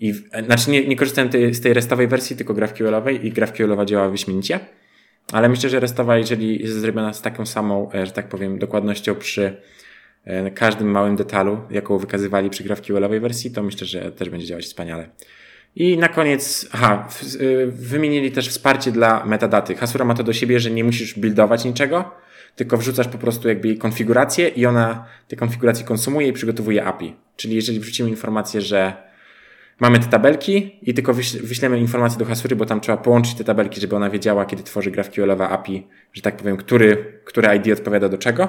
I, 0.00 0.14
e, 0.32 0.44
znaczy 0.44 0.70
nie, 0.70 0.86
nie 0.88 0.96
korzystałem 0.96 1.30
z 1.52 1.60
tej 1.60 1.74
restowej 1.74 2.08
wersji, 2.08 2.36
tylko 2.36 2.54
GraphQL-owej 2.54 3.26
i 3.26 3.32
GraphQL-owa 3.32 3.84
działa 3.84 4.08
wyśmienicie. 4.08 4.60
Ale 5.32 5.48
myślę, 5.48 5.70
że 5.70 5.80
restawa, 5.80 6.16
jeżeli 6.16 6.62
jest 6.62 6.74
zrobiona 6.74 7.12
z 7.12 7.22
taką 7.22 7.46
samą, 7.46 7.92
e, 7.92 8.06
że 8.06 8.12
tak 8.12 8.28
powiem, 8.28 8.58
dokładnością 8.58 9.14
przy 9.14 9.56
e, 10.24 10.50
każdym 10.50 10.90
małym 10.90 11.16
detalu, 11.16 11.60
jaką 11.70 11.98
wykazywali 11.98 12.50
przy 12.50 12.64
GraphQL-owej 12.64 13.20
wersji, 13.20 13.50
to 13.50 13.62
myślę, 13.62 13.86
że 13.86 14.12
też 14.12 14.30
będzie 14.30 14.46
działać 14.46 14.64
wspaniale. 14.64 15.08
I 15.76 15.98
na 15.98 16.08
koniec, 16.08 16.68
aha, 16.72 17.08
e, 17.40 17.66
wymienili 17.66 18.32
też 18.32 18.48
wsparcie 18.48 18.92
dla 18.92 19.24
metadaty. 19.24 19.74
Hasura 19.74 20.04
ma 20.04 20.14
to 20.14 20.22
do 20.22 20.32
siebie, 20.32 20.60
że 20.60 20.70
nie 20.70 20.84
musisz 20.84 21.18
buildować 21.18 21.64
niczego, 21.64 22.10
tylko 22.56 22.76
wrzucasz 22.76 23.08
po 23.08 23.18
prostu 23.18 23.48
jakby 23.48 23.68
jej 23.68 23.78
konfigurację 23.78 24.48
i 24.48 24.66
ona 24.66 25.04
te 25.28 25.36
konfiguracje 25.36 25.84
konsumuje 25.84 26.28
i 26.28 26.32
przygotowuje 26.32 26.84
API. 26.84 27.16
Czyli 27.36 27.54
jeżeli 27.54 27.80
wrzucimy 27.80 28.10
informację, 28.10 28.60
że 28.60 29.10
mamy 29.80 29.98
te 29.98 30.06
tabelki 30.06 30.78
i 30.82 30.94
tylko 30.94 31.14
wyślemy 31.42 31.78
informację 31.78 32.18
do 32.18 32.24
Hasury, 32.24 32.56
bo 32.56 32.66
tam 32.66 32.80
trzeba 32.80 32.98
połączyć 32.98 33.34
te 33.34 33.44
tabelki, 33.44 33.80
żeby 33.80 33.96
ona 33.96 34.10
wiedziała, 34.10 34.46
kiedy 34.46 34.62
tworzy 34.62 34.90
GraphQL-owa 34.90 35.48
API, 35.48 35.86
że 36.12 36.22
tak 36.22 36.36
powiem, 36.36 36.56
który, 36.56 37.20
który 37.24 37.56
ID 37.56 37.78
odpowiada 37.78 38.08
do 38.08 38.18
czego. 38.18 38.48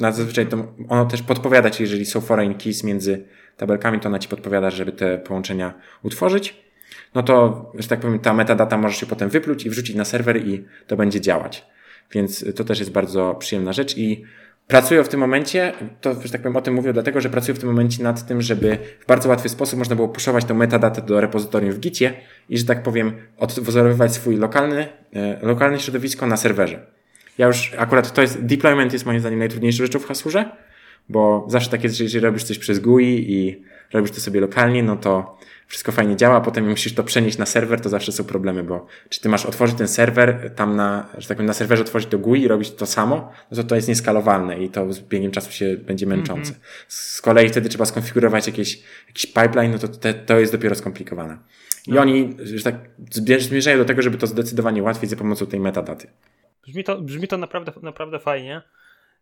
Na 0.00 0.12
zazwyczaj 0.12 0.46
to 0.46 0.74
ono 0.88 1.04
też 1.04 1.22
podpowiada 1.22 1.70
ci, 1.70 1.82
jeżeli 1.82 2.06
są 2.06 2.20
foreign 2.20 2.54
keys 2.54 2.84
między 2.84 3.24
tabelkami, 3.56 4.00
to 4.00 4.08
ona 4.08 4.18
ci 4.18 4.28
podpowiada, 4.28 4.70
żeby 4.70 4.92
te 4.92 5.18
połączenia 5.18 5.74
utworzyć. 6.02 6.66
No 7.14 7.22
to, 7.22 7.66
że 7.74 7.88
tak 7.88 8.00
powiem, 8.00 8.18
ta 8.18 8.34
metadata 8.34 8.76
może 8.76 8.94
się 8.94 9.06
potem 9.06 9.28
wypluć 9.28 9.66
i 9.66 9.70
wrzucić 9.70 9.96
na 9.96 10.04
serwer 10.04 10.46
i 10.46 10.64
to 10.86 10.96
będzie 10.96 11.20
działać. 11.20 11.66
Więc 12.12 12.44
to 12.56 12.64
też 12.64 12.78
jest 12.78 12.92
bardzo 12.92 13.34
przyjemna 13.34 13.72
rzecz 13.72 13.98
i 13.98 14.24
Pracują 14.66 15.04
w 15.04 15.08
tym 15.08 15.20
momencie, 15.20 15.72
to 16.00 16.14
że 16.24 16.32
tak 16.32 16.40
powiem 16.40 16.56
o 16.56 16.62
tym 16.62 16.74
mówię 16.74 16.92
dlatego, 16.92 17.20
że 17.20 17.30
pracują 17.30 17.54
w 17.54 17.58
tym 17.58 17.68
momencie 17.68 18.02
nad 18.02 18.26
tym, 18.26 18.42
żeby 18.42 18.78
w 19.00 19.06
bardzo 19.06 19.28
łatwy 19.28 19.48
sposób 19.48 19.78
można 19.78 19.96
było 19.96 20.08
puszować 20.08 20.44
tę 20.44 20.54
metadatę 20.54 21.02
do 21.02 21.20
repozytorium 21.20 21.72
w 21.72 21.80
Gicie 21.80 22.14
i, 22.48 22.58
że 22.58 22.64
tak 22.64 22.82
powiem, 22.82 23.12
odwzorowywać 23.38 24.14
swój 24.14 24.36
lokalny, 24.36 24.88
e, 25.14 25.38
lokalne 25.42 25.80
środowisko 25.80 26.26
na 26.26 26.36
serwerze. 26.36 26.86
Ja 27.38 27.46
już 27.46 27.74
akurat 27.78 28.12
to 28.12 28.22
jest, 28.22 28.44
deployment 28.44 28.92
jest 28.92 29.06
moim 29.06 29.20
zdaniem 29.20 29.38
najtrudniejszą 29.38 29.84
rzeczą 29.84 29.98
w 29.98 30.06
Hasurze, 30.06 30.44
bo 31.08 31.46
zawsze 31.48 31.70
tak 31.70 31.84
jest, 31.84 31.96
że 31.96 32.04
jeżeli 32.04 32.24
robisz 32.24 32.44
coś 32.44 32.58
przez 32.58 32.78
GUI 32.78 33.24
i 33.28 33.62
robisz 33.92 34.10
to 34.10 34.20
sobie 34.20 34.40
lokalnie, 34.40 34.82
no 34.82 34.96
to 34.96 35.38
wszystko 35.66 35.92
fajnie 35.92 36.16
działa, 36.16 36.36
a 36.36 36.40
potem 36.40 36.68
musisz 36.68 36.94
to 36.94 37.04
przenieść 37.04 37.38
na 37.38 37.46
serwer, 37.46 37.80
to 37.80 37.88
zawsze 37.88 38.12
są 38.12 38.24
problemy, 38.24 38.62
bo 38.62 38.86
czy 39.08 39.20
ty 39.20 39.28
masz 39.28 39.46
otworzyć 39.46 39.76
ten 39.76 39.88
serwer, 39.88 40.52
tam 40.56 40.76
na, 40.76 41.08
że 41.18 41.28
tak 41.28 41.36
powiem, 41.36 41.46
na 41.46 41.52
serwerze 41.52 41.82
otworzyć 41.82 42.08
to 42.08 42.18
GUI 42.18 42.42
i 42.42 42.48
robić 42.48 42.70
to 42.70 42.86
samo, 42.86 43.32
no 43.50 43.56
to 43.56 43.64
to 43.64 43.76
jest 43.76 43.88
nieskalowalne 43.88 44.62
i 44.62 44.68
to 44.68 44.92
z 44.92 45.00
biegiem 45.00 45.30
czasu 45.30 45.52
się 45.52 45.76
będzie 45.76 46.06
męczące. 46.06 46.50
Mm 46.50 46.62
-hmm. 46.62 46.84
Z 46.88 47.22
kolei 47.22 47.48
wtedy 47.48 47.68
trzeba 47.68 47.84
skonfigurować 47.84 48.46
jakieś, 48.46 48.82
jakiś 49.08 49.26
pipeline, 49.26 49.72
no 49.72 49.78
to 49.78 49.88
te, 49.88 50.14
to 50.14 50.38
jest 50.38 50.52
dopiero 50.52 50.74
skomplikowane. 50.74 51.38
I 51.86 51.92
no. 51.92 52.00
oni, 52.00 52.36
że 52.38 52.64
tak, 52.64 52.74
zmierzają 53.38 53.78
do 53.78 53.84
tego, 53.84 54.02
żeby 54.02 54.18
to 54.18 54.26
zdecydowanie 54.26 54.82
łatwiej 54.82 55.08
za 55.08 55.16
pomocą 55.16 55.46
tej 55.46 55.60
metadaty. 55.60 56.06
Brzmi 56.66 56.84
to, 56.84 57.00
brzmi 57.00 57.28
to 57.28 57.36
naprawdę, 57.36 57.72
naprawdę 57.82 58.18
fajnie 58.18 58.62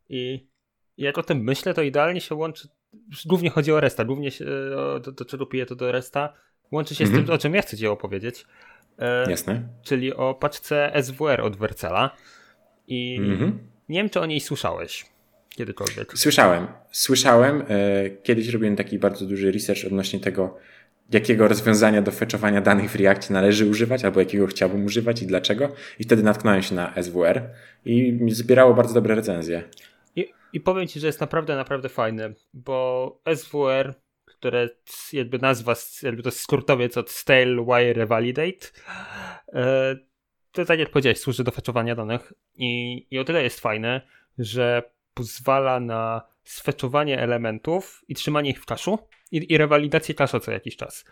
i 0.08 0.46
jak 0.98 1.18
o 1.18 1.22
tym 1.22 1.38
myślę, 1.38 1.74
to 1.74 1.82
idealnie 1.82 2.20
się 2.20 2.34
łączy 2.34 2.68
głównie 3.26 3.50
chodzi 3.50 3.72
o 3.72 3.80
Resta, 3.80 4.04
głównie 4.04 4.30
się, 4.30 4.46
o, 4.76 5.00
do, 5.00 5.12
do 5.12 5.24
czego 5.24 5.46
piję 5.46 5.66
to 5.66 5.74
do 5.74 5.92
Resta. 5.92 6.32
Łączy 6.72 6.94
się 6.94 7.06
z 7.06 7.10
tym, 7.10 7.18
mhm. 7.18 7.36
o 7.36 7.38
czym 7.38 7.54
ja 7.54 7.62
chcę 7.62 7.76
Ci 7.76 7.86
opowiedzieć. 7.86 8.46
E, 8.98 9.30
Jasne. 9.30 9.68
Czyli 9.82 10.14
o 10.14 10.34
paczce 10.34 10.92
SWR 11.02 11.40
od 11.40 11.56
Wercela. 11.56 12.16
I 12.88 13.16
mhm. 13.20 13.58
nie 13.88 13.98
wiem, 13.98 14.10
czy 14.10 14.20
o 14.20 14.26
niej 14.26 14.40
słyszałeś 14.40 15.06
kiedykolwiek. 15.48 16.18
Słyszałem. 16.18 16.66
Słyszałem. 16.90 17.64
E, 17.68 18.10
kiedyś 18.10 18.48
robiłem 18.48 18.76
taki 18.76 18.98
bardzo 18.98 19.26
duży 19.26 19.52
research 19.52 19.84
odnośnie 19.86 20.20
tego, 20.20 20.58
jakiego 21.10 21.48
rozwiązania 21.48 22.02
do 22.02 22.10
fetchowania 22.10 22.60
danych 22.60 22.90
w 22.90 22.96
Reakcie 22.96 23.34
należy 23.34 23.66
używać, 23.66 24.04
albo 24.04 24.20
jakiego 24.20 24.46
chciałbym 24.46 24.84
używać 24.84 25.22
i 25.22 25.26
dlaczego. 25.26 25.72
I 25.98 26.04
wtedy 26.04 26.22
natknąłem 26.22 26.62
się 26.62 26.74
na 26.74 27.02
SWR 27.02 27.42
i 27.84 28.18
zbierało 28.28 28.74
bardzo 28.74 28.94
dobre 28.94 29.14
recenzje. 29.14 29.62
I 30.54 30.60
powiem 30.60 30.88
Ci, 30.88 31.00
że 31.00 31.06
jest 31.06 31.20
naprawdę, 31.20 31.56
naprawdę 31.56 31.88
fajny, 31.88 32.34
bo 32.52 33.20
SWR, 33.34 33.94
które 34.24 34.68
jakby 35.12 35.38
nazwa, 35.38 35.74
jakby 36.02 36.22
to 36.22 36.30
skrótowiec 36.30 36.96
od 36.96 37.10
Stale 37.10 37.64
Wire 37.64 38.06
Validate, 38.06 38.66
e, 39.52 39.96
to 40.52 40.64
tak 40.64 40.78
jak 40.78 40.90
powiedziałeś, 40.90 41.18
służy 41.18 41.44
do 41.44 41.50
feczowania 41.50 41.94
danych 41.94 42.32
i, 42.54 43.06
i 43.10 43.18
o 43.18 43.24
tyle 43.24 43.42
jest 43.42 43.60
fajne, 43.60 44.00
że 44.38 44.82
pozwala 45.14 45.80
na 45.80 46.22
sfeczowanie 46.44 47.20
elementów 47.20 48.04
i 48.08 48.14
trzymanie 48.14 48.50
ich 48.50 48.62
w 48.62 48.66
kaszu 48.66 48.98
i, 49.32 49.52
i 49.52 49.58
rewalidację 49.58 50.14
kasza 50.14 50.40
co 50.40 50.52
jakiś 50.52 50.76
czas. 50.76 51.04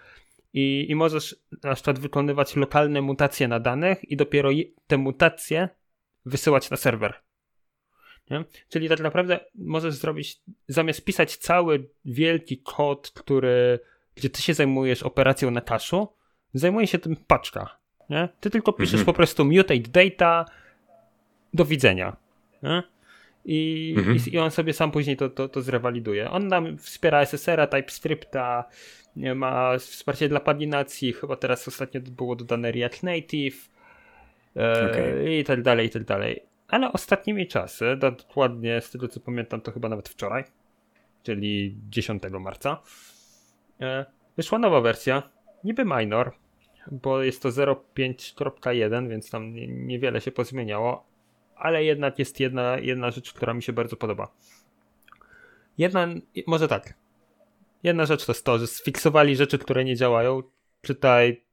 I, 0.52 0.86
I 0.88 0.94
możesz 0.94 1.36
na 1.62 1.74
przykład 1.74 1.98
wykonywać 1.98 2.56
lokalne 2.56 3.00
mutacje 3.00 3.48
na 3.48 3.60
danych 3.60 4.10
i 4.10 4.16
dopiero 4.16 4.50
te 4.86 4.98
mutacje 4.98 5.68
wysyłać 6.26 6.70
na 6.70 6.76
serwer. 6.76 7.22
Nie? 8.32 8.44
Czyli 8.68 8.88
tak 8.88 9.00
naprawdę 9.00 9.40
możesz 9.54 9.94
zrobić, 9.94 10.40
zamiast 10.68 11.04
pisać 11.04 11.36
cały 11.36 11.88
wielki 12.04 12.58
kod, 12.58 13.10
który, 13.10 13.78
gdzie 14.14 14.30
ty 14.30 14.42
się 14.42 14.54
zajmujesz 14.54 15.02
operacją 15.02 15.50
na 15.50 15.60
kaszu, 15.60 16.08
zajmuje 16.54 16.86
się 16.86 16.98
tym 16.98 17.16
paczka. 17.16 17.78
Nie? 18.10 18.28
Ty 18.40 18.50
tylko 18.50 18.72
piszesz 18.72 19.00
mhm. 19.00 19.06
po 19.06 19.12
prostu 19.12 19.44
mutate 19.44 19.78
data, 19.78 20.44
do 21.54 21.64
widzenia. 21.64 22.16
Nie? 22.62 22.82
I, 23.44 23.94
mhm. 23.98 24.16
i, 24.32 24.38
on 24.38 24.50
sobie 24.50 24.72
sam 24.72 24.90
później 24.90 25.16
to, 25.16 25.30
to, 25.30 25.48
to 25.48 25.62
zrewaliduje. 25.62 26.30
On 26.30 26.48
nam 26.48 26.78
wspiera 26.78 27.20
SSR-a, 27.20 27.66
TypeScripta, 27.66 28.64
ma 29.16 29.78
wsparcie 29.78 30.28
dla 30.28 30.40
paginacji, 30.40 31.12
chyba 31.12 31.36
teraz 31.36 31.68
ostatnio 31.68 32.00
było 32.00 32.36
dodane 32.36 32.72
React 32.72 33.02
Native 33.02 33.68
e, 34.56 34.90
okay. 34.90 35.38
i 35.38 35.44
tak 35.44 35.62
dalej, 35.62 35.86
i 35.86 35.90
tak 35.90 36.04
dalej. 36.04 36.51
Ale 36.72 36.92
ostatnimi 36.92 37.46
czasy, 37.46 37.96
dokładnie 37.96 38.80
z 38.80 38.90
tego 38.90 39.08
co 39.08 39.20
pamiętam, 39.20 39.60
to 39.60 39.72
chyba 39.72 39.88
nawet 39.88 40.08
wczoraj, 40.08 40.44
czyli 41.22 41.76
10 41.90 42.22
marca, 42.40 42.82
e, 43.80 44.06
wyszła 44.36 44.58
nowa 44.58 44.80
wersja, 44.80 45.22
niby 45.64 45.84
minor, 45.84 46.32
bo 46.90 47.22
jest 47.22 47.42
to 47.42 47.48
0.5.1, 47.48 49.08
więc 49.08 49.30
tam 49.30 49.54
niewiele 49.68 50.20
się 50.20 50.32
pozmieniało, 50.32 51.06
ale 51.56 51.84
jednak 51.84 52.18
jest 52.18 52.40
jedna, 52.40 52.78
jedna 52.78 53.10
rzecz, 53.10 53.32
która 53.32 53.54
mi 53.54 53.62
się 53.62 53.72
bardzo 53.72 53.96
podoba. 53.96 54.34
Jedna, 55.78 56.08
może 56.46 56.68
tak. 56.68 56.94
Jedna 57.82 58.06
rzecz 58.06 58.26
to 58.26 58.32
jest 58.32 58.44
to, 58.44 58.58
że 58.58 58.66
sfiksowali 58.66 59.36
rzeczy, 59.36 59.58
które 59.58 59.84
nie 59.84 59.96
działają. 59.96 60.42
Czytaj, 60.82 61.44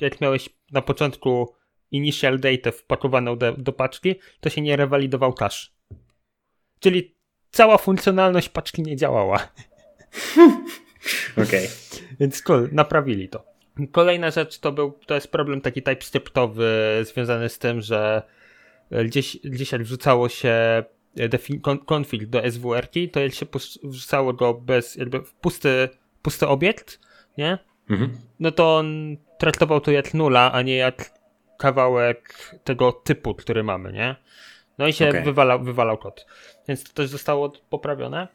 jak 0.00 0.20
miałeś 0.20 0.48
na 0.72 0.82
początku 0.82 1.57
initial 1.90 2.38
date 2.38 2.72
wpakowaną 2.72 3.38
do, 3.38 3.52
do 3.52 3.72
paczki, 3.72 4.14
to 4.40 4.50
się 4.50 4.60
nie 4.60 4.76
rewalidował 4.76 5.32
cache. 5.32 5.66
Czyli 6.80 7.14
cała 7.50 7.78
funkcjonalność 7.78 8.48
paczki 8.48 8.82
nie 8.82 8.96
działała. 8.96 9.36
Okej. 11.32 11.44
Okay. 11.44 11.68
Więc 12.20 12.42
cool, 12.42 12.68
naprawili 12.72 13.28
to. 13.28 13.44
Kolejna 13.92 14.30
rzecz 14.30 14.58
to 14.58 14.72
był, 14.72 14.98
to 15.06 15.14
jest 15.14 15.28
problem 15.28 15.60
taki 15.60 15.82
TypeScriptowy 15.82 17.00
związany 17.02 17.48
z 17.48 17.58
tym, 17.58 17.80
że 17.80 18.22
gdzieś, 19.04 19.36
gdzieś 19.44 19.72
jak 19.72 19.82
wrzucało 19.82 20.28
się 20.28 20.84
config 21.86 22.26
do 22.26 22.50
SWR-ki, 22.50 23.08
to 23.08 23.20
jak 23.20 23.34
się 23.34 23.46
wrzucało 23.84 24.32
go 24.32 24.54
bez, 24.54 24.96
jakby 24.96 25.22
w 25.22 25.34
pusty, 25.34 25.88
pusty 26.22 26.46
obiekt, 26.46 27.00
nie? 27.38 27.58
Mhm. 27.90 28.18
No 28.40 28.50
to 28.50 28.76
on 28.76 29.16
traktował 29.38 29.80
to 29.80 29.90
jak 29.90 30.14
nula, 30.14 30.52
a 30.52 30.62
nie 30.62 30.76
jak 30.76 31.17
kawałek 31.58 32.50
tego 32.64 32.92
typu, 32.92 33.34
który 33.34 33.62
mamy, 33.62 33.92
nie? 33.92 34.16
No 34.78 34.86
i 34.86 34.92
się 34.92 35.08
okay. 35.08 35.22
wywalał, 35.22 35.64
wywalał 35.64 35.98
kod. 35.98 36.26
Więc 36.68 36.84
to 36.84 36.92
też 36.92 37.08
zostało 37.10 37.52
poprawione. 37.70 38.28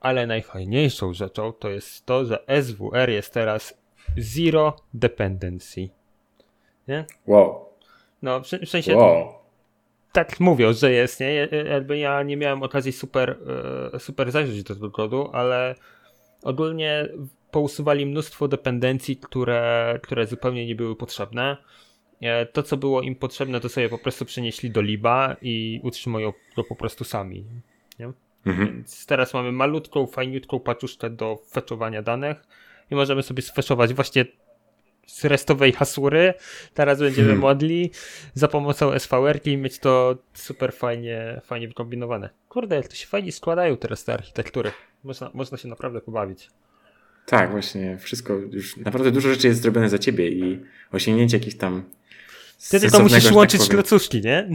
Ale 0.00 0.26
najfajniejszą 0.26 1.14
rzeczą 1.14 1.52
to 1.52 1.70
jest 1.70 2.06
to, 2.06 2.24
że 2.24 2.38
SWR 2.62 3.10
jest 3.10 3.34
teraz 3.34 3.74
zero 4.16 4.76
dependency. 4.94 5.88
Nie? 6.88 7.04
Wow. 7.26 7.64
No, 8.22 8.40
w, 8.40 8.46
w 8.46 8.68
sensie. 8.68 8.96
Wow. 8.96 9.34
Tak 10.12 10.40
mówią, 10.40 10.72
że 10.72 10.92
jest, 10.92 11.20
nie? 11.20 11.48
Jakby 11.70 11.98
ja 11.98 12.22
nie 12.22 12.36
miałem 12.36 12.62
okazji 12.62 12.92
super, 12.92 13.38
e, 13.94 13.98
super 13.98 14.32
zajrzeć 14.32 14.62
do 14.62 14.74
tego 14.74 14.90
kodu, 14.90 15.30
ale 15.32 15.74
ogólnie 16.42 17.08
pousuwali 17.50 18.06
mnóstwo 18.06 18.48
dependencji, 18.48 19.16
które, 19.16 19.98
które 20.02 20.26
zupełnie 20.26 20.66
nie 20.66 20.74
były 20.74 20.96
potrzebne. 20.96 21.56
E, 22.20 22.46
to, 22.46 22.62
co 22.62 22.76
było 22.76 23.02
im 23.02 23.14
potrzebne, 23.14 23.60
to 23.60 23.68
sobie 23.68 23.88
po 23.88 23.98
prostu 23.98 24.24
przenieśli 24.24 24.70
do 24.70 24.80
liba 24.80 25.36
i 25.42 25.80
utrzymują 25.82 26.32
go 26.56 26.64
po 26.64 26.76
prostu 26.76 27.04
sami. 27.04 27.44
Nie? 27.98 28.12
Mhm. 28.46 28.72
Więc 28.74 29.06
teraz 29.06 29.34
mamy 29.34 29.52
malutką, 29.52 30.06
fajniutką 30.06 30.60
paczuszkę 30.60 31.10
do 31.10 31.38
feczowania 31.50 32.02
danych 32.02 32.36
i 32.90 32.94
możemy 32.94 33.22
sobie 33.22 33.42
sfeszować 33.42 33.94
właśnie 33.94 34.24
z 35.06 35.24
restowej 35.24 35.72
hasury. 35.72 36.34
Teraz 36.74 36.98
będziemy 36.98 37.28
hmm. 37.28 37.42
modli 37.42 37.90
za 38.34 38.48
pomocą 38.48 38.98
SVR 38.98 39.40
i 39.44 39.56
mieć 39.56 39.78
to 39.78 40.18
super 40.34 40.72
fajnie, 40.72 41.40
fajnie 41.44 41.68
wykombinowane. 41.68 42.30
Kurde, 42.48 42.76
jak 42.76 42.88
to 42.88 42.94
się 42.94 43.06
fajnie 43.06 43.32
składają 43.32 43.76
teraz 43.76 44.04
te 44.04 44.14
architektury. 44.14 44.72
Można, 45.04 45.30
można 45.34 45.58
się 45.58 45.68
naprawdę 45.68 46.00
pobawić. 46.00 46.50
Tak, 47.26 47.50
właśnie. 47.50 47.98
Wszystko 47.98 48.34
już 48.34 48.76
naprawdę 48.76 49.10
dużo 49.10 49.28
rzeczy 49.28 49.46
jest 49.46 49.62
zrobione 49.62 49.88
za 49.88 49.98
ciebie 49.98 50.28
i 50.28 50.60
osiągnięcie 50.92 51.36
jakichś 51.36 51.56
tam 51.56 51.84
ty 52.68 52.80
tylko 52.80 53.00
musisz 53.00 53.24
tak 53.24 53.34
łączyć 53.34 53.60
tak 53.60 53.70
klocuszki, 53.70 54.20
nie? 54.20 54.48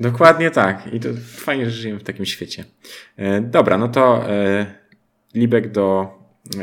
Dokładnie 0.00 0.50
tak. 0.50 0.94
I 0.94 1.00
to 1.00 1.08
fajnie, 1.36 1.64
że 1.64 1.70
żyjemy 1.70 2.00
w 2.00 2.04
takim 2.04 2.26
świecie. 2.26 2.64
E, 3.16 3.40
dobra, 3.40 3.78
no 3.78 3.88
to 3.88 4.30
e, 4.30 4.66
Libek 5.34 5.72
do... 5.72 6.18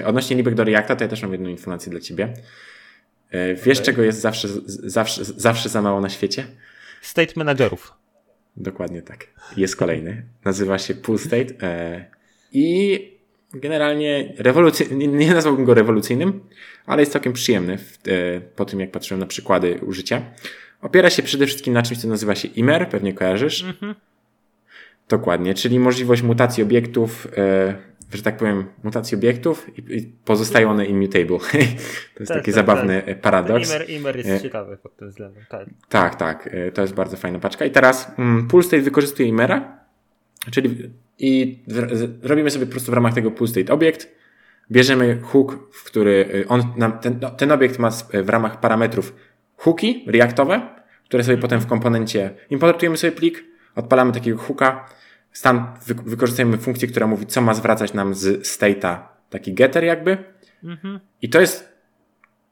Odnośnie 0.06 0.38
Libek 0.38 0.56
do 0.56 0.64
Reacta, 0.64 0.96
to 0.96 1.04
ja 1.04 1.08
też 1.08 1.22
mam 1.22 1.32
jedną 1.32 1.50
informację 1.50 1.92
dla 1.92 2.00
ciebie. 2.00 2.34
E, 3.30 3.56
wiesz, 3.56 3.78
okay. 3.78 3.86
czego 3.86 4.02
jest 4.02 4.22
zawsze, 4.22 4.48
zawsze, 4.66 5.26
zawsze 5.26 5.70
za 5.70 5.82
mało 5.82 6.02
na 6.02 6.10
świecie? 6.10 6.46
State 7.02 7.34
managerów. 7.36 7.94
Dokładnie 8.58 9.02
tak. 9.02 9.28
Jest 9.58 9.76
kolejny. 9.76 10.26
Nazywa 10.46 10.78
się 10.78 10.94
Pool 10.94 11.20
State. 11.20 11.54
E, 11.62 12.06
I 12.52 13.00
generalnie 13.54 14.34
rewolucyjny, 14.38 15.08
nie 15.08 15.34
nazwałbym 15.34 15.66
go 15.66 15.74
rewolucyjnym, 15.74 16.40
ale 16.86 17.02
jest 17.02 17.12
całkiem 17.12 17.34
przyjemny 17.34 17.78
w, 17.78 17.98
e, 18.08 18.42
po 18.42 18.66
tym, 18.66 18.80
jak 18.80 18.92
patrzyłem 18.92 19.20
na 19.20 19.28
przykłady 19.28 19.80
użycia. 19.86 20.22
Opiera 20.82 21.10
się 21.10 21.24
przede 21.24 21.46
wszystkim 21.46 21.74
na 21.74 21.82
czymś, 21.82 22.02
co 22.02 22.08
nazywa 22.08 22.36
się 22.36 22.48
IMER, 22.48 22.90
pewnie 22.90 23.14
kojarzysz. 23.14 23.64
Mhm. 23.64 23.96
Dokładnie, 25.10 25.54
czyli 25.54 25.80
możliwość 25.80 26.22
mutacji 26.22 26.64
obiektów, 26.64 27.28
e, 27.38 27.76
że 28.14 28.22
tak 28.22 28.38
powiem, 28.38 28.66
mutacji 28.84 29.18
obiektów 29.18 29.68
i, 29.78 29.98
i 29.98 30.14
pozostają 30.26 30.70
one 30.70 30.86
immutable. 30.86 31.40
to 32.16 32.20
jest 32.20 32.28
tak, 32.28 32.28
taki 32.28 32.46
tak, 32.46 32.54
zabawny 32.54 33.02
tak. 33.02 33.22
paradoks. 33.22 33.70
IMER, 33.70 33.90
IMER 33.90 34.18
jest 34.18 34.30
e, 34.30 34.42
ciekawy 34.42 34.78
pod 34.78 34.96
tym 34.96 35.10
względem. 35.10 35.44
Tak, 35.50 35.68
tak, 35.90 36.16
tak 36.16 36.50
e, 36.52 36.72
to 36.72 36.82
jest 36.82 36.94
bardzo 36.94 37.18
fajna 37.18 37.40
paczka. 37.40 37.66
I 37.66 37.72
teraz 37.72 38.12
mm, 38.18 38.48
Pulstate 38.48 38.82
wykorzystuje 38.82 39.30
IMERa, 39.30 39.78
czyli 40.52 40.92
i 41.20 41.60
robimy 42.24 42.50
sobie 42.50 42.66
po 42.66 42.72
prostu 42.72 42.92
w 42.92 42.94
ramach 42.94 43.14
tego 43.14 43.32
Pulstate 43.32 43.74
obiekt, 43.74 44.16
bierzemy 44.72 45.20
hook, 45.22 45.70
w 45.72 45.84
który 45.84 46.46
on, 46.48 46.64
ten, 47.02 47.20
no, 47.22 47.30
ten 47.30 47.52
obiekt 47.52 47.80
ma 47.80 47.90
w 48.24 48.30
ramach 48.30 48.60
parametrów 48.60 49.16
hooki 49.62 50.06
reaktowe, 50.08 50.62
które 51.06 51.24
sobie 51.24 51.38
potem 51.38 51.60
w 51.60 51.68
komponencie 51.68 52.30
importujemy 52.50 52.98
sobie 52.98 53.12
plik, 53.12 53.44
odpalamy 53.76 54.12
takiego 54.12 54.38
hooka, 54.38 54.90
stan 55.32 55.74
wy, 55.86 55.94
wykorzystujemy 55.94 56.58
funkcję, 56.58 56.88
która 56.88 57.08
mówi, 57.08 57.26
co 57.26 57.42
ma 57.42 57.54
zwracać 57.54 57.94
nam 57.94 58.16
z 58.16 58.48
state'a, 58.48 58.98
taki 59.30 59.54
getter 59.54 59.84
jakby. 59.84 60.18
Mhm. 60.64 61.00
I 61.22 61.30
to 61.30 61.42
jest 61.42 61.72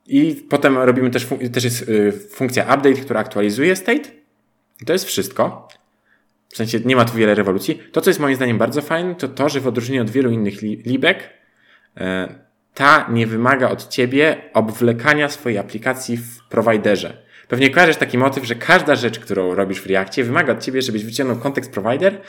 i 0.09 0.45
potem 0.49 0.77
robimy 0.77 1.09
też, 1.09 1.27
też 1.53 1.63
jest 1.63 1.89
y, 1.89 2.11
funkcja 2.11 2.63
update, 2.63 2.93
która 2.93 3.19
aktualizuje 3.19 3.75
state. 3.75 4.09
I 4.81 4.85
to 4.85 4.93
jest 4.93 5.05
wszystko. 5.05 5.67
W 6.49 6.57
sensie 6.57 6.79
nie 6.85 6.95
ma 6.95 7.05
tu 7.05 7.17
wiele 7.17 7.35
rewolucji. 7.35 7.81
To, 7.91 8.01
co 8.01 8.09
jest 8.09 8.19
moim 8.19 8.35
zdaniem 8.35 8.57
bardzo 8.57 8.81
fajne, 8.81 9.15
to 9.15 9.27
to, 9.27 9.49
że 9.49 9.59
w 9.59 9.67
odróżnieniu 9.67 10.01
od 10.01 10.09
wielu 10.09 10.31
innych 10.31 10.61
li 10.61 10.83
libek, 10.85 11.29
e, 11.97 12.35
ta 12.79 13.07
nie 13.09 13.27
wymaga 13.27 13.69
od 13.69 13.87
ciebie 13.87 14.41
obwlekania 14.53 15.29
swojej 15.29 15.57
aplikacji 15.57 16.17
w 16.17 16.43
prowajderze. 16.49 17.17
Pewnie 17.47 17.69
kojarzysz 17.69 17.97
taki 17.97 18.17
motyw, 18.17 18.45
że 18.45 18.55
każda 18.55 18.95
rzecz, 18.95 19.19
którą 19.19 19.55
robisz 19.55 19.81
w 19.81 19.85
Reakcie, 19.85 20.23
wymaga 20.23 20.53
od 20.53 20.63
ciebie, 20.63 20.81
żebyś 20.81 21.05
wyciągnął 21.05 21.37
kontekst 21.37 21.71
provider, 21.71 22.21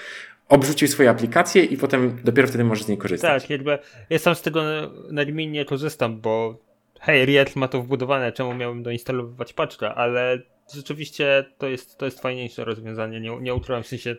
obrzucił 0.48 0.88
swoje 0.88 1.10
aplikacje 1.10 1.64
i 1.64 1.76
potem 1.76 2.18
dopiero 2.24 2.48
wtedy 2.48 2.64
możesz 2.64 2.84
z 2.84 2.88
niej 2.88 2.98
korzystać. 2.98 3.42
Tak, 3.42 3.50
jakby 3.50 3.78
ja 4.10 4.18
sam 4.18 4.34
z 4.34 4.42
tego 4.42 4.62
nagminnie 5.10 5.64
korzystam, 5.64 6.20
bo 6.20 6.58
hej, 7.00 7.26
React 7.26 7.56
ma 7.56 7.68
to 7.68 7.82
wbudowane, 7.82 8.32
czemu 8.32 8.54
miałbym 8.54 8.82
doinstalowywać 8.82 9.52
paczkę, 9.52 9.94
ale 9.94 10.38
rzeczywiście 10.74 11.44
to 11.58 11.68
jest, 11.68 11.98
to 11.98 12.04
jest 12.04 12.20
fajniejsze 12.20 12.64
rozwiązanie, 12.64 13.20
nie, 13.20 13.40
nie 13.40 13.54
w 13.82 13.86
sensie 13.86 14.16